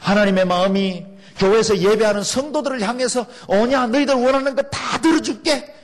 하나님의 0.00 0.46
마음이 0.46 1.04
교회에서 1.38 1.78
예배하는 1.78 2.22
성도들을 2.22 2.80
향해서 2.80 3.26
오냐 3.48 3.86
너희들 3.88 4.14
원하는 4.14 4.54
거 4.54 4.62
다 4.62 4.98
들어줄게. 5.00 5.74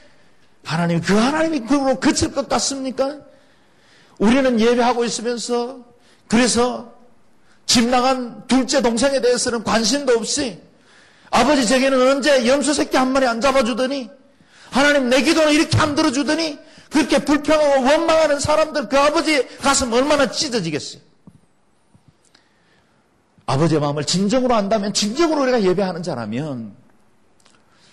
하나님 0.65 1.01
그 1.01 1.15
하나님이 1.15 1.61
그로 1.61 1.99
그칠 2.01 2.33
것 2.33 2.49
같습니까? 2.49 3.19
우리는 4.19 4.61
예배하고 4.61 5.05
있으면서 5.05 5.85
그래서 6.29 6.95
집 7.67 7.89
나간 7.89 8.47
둘째 8.47 8.81
동생에 8.81 9.21
대해서는 9.21 9.65
관심도 9.65 10.15
없이 10.15 10.61
아버지 11.31 11.67
제게는 11.67 12.11
언제 12.11 12.47
염소 12.47 12.73
새끼 12.73 12.97
한 12.97 13.13
마리 13.13 13.27
안 13.27 13.41
잡아주더니 13.41 14.11
하나님 14.71 15.09
내 15.09 15.23
기도는 15.23 15.53
이렇게 15.53 15.77
안 15.79 15.95
들어주더니 15.95 16.59
그렇게 16.91 17.25
불평하고 17.25 17.85
원망하는 17.85 18.39
사람들 18.39 18.89
그 18.89 18.99
아버지 18.99 19.47
가슴 19.59 19.93
얼마나 19.93 20.31
찢어지겠어요. 20.31 21.03
아버지의 23.47 23.81
마음을 23.81 24.05
진정으로 24.05 24.55
안다면 24.55 24.93
진정으로 24.93 25.43
우리가 25.43 25.63
예배하는 25.63 26.03
자라면 26.03 26.75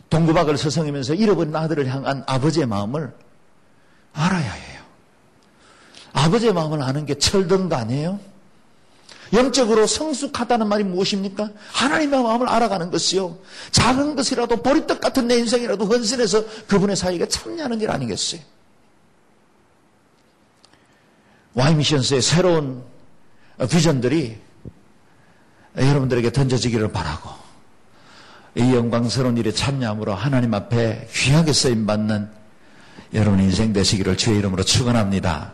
동구박을 0.10 0.58
서성이면서 0.58 1.16
잃어버린 1.16 1.56
아들을 1.56 1.88
향한 1.88 2.24
아버지의 2.28 2.66
마음을 2.66 3.14
알아야 4.14 4.52
해요. 4.52 4.63
아버지의 6.14 6.54
마음을 6.54 6.82
아는 6.82 7.06
게 7.06 7.16
철든 7.16 7.70
거 7.70 7.76
아니에요? 7.76 8.20
영적으로 9.34 9.88
성숙하다는 9.88 10.68
말이 10.68 10.84
무엇입니까? 10.84 11.50
하나님의 11.72 12.22
마음을 12.22 12.48
알아가는 12.48 12.92
것이요. 12.92 13.38
작은 13.72 14.16
것이라도 14.16 14.62
보리떡 14.62 15.02
같은 15.02 15.28
내 15.28 15.38
인생이라도 15.38 15.86
헌신해서 15.86 16.46
그분의 16.68 16.96
사이에 16.96 17.28
참여하는 17.28 17.82
일 17.82 17.90
아니겠어요? 17.90 18.42
와이미션스의 21.56 22.22
새로운 22.22 22.84
비전들이 23.70 24.38
여러분들에게 25.78 26.32
던져지기를 26.32 26.92
바라고 26.92 27.30
이 28.56 28.62
영광스러운 28.74 29.38
일에 29.38 29.52
참여함으로 29.52 30.14
하나님 30.14 30.54
앞에 30.54 31.08
귀하게 31.12 31.54
쓰임받는 31.54 32.30
여러분의 33.16 33.46
인생 33.46 33.74
되시기를 33.74 34.18
주의 34.18 34.38
이름으로 34.38 34.64
축원합니다. 34.64 35.54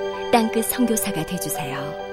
땅끝 0.31 0.65
성교사가 0.65 1.25
되주세요 1.25 2.10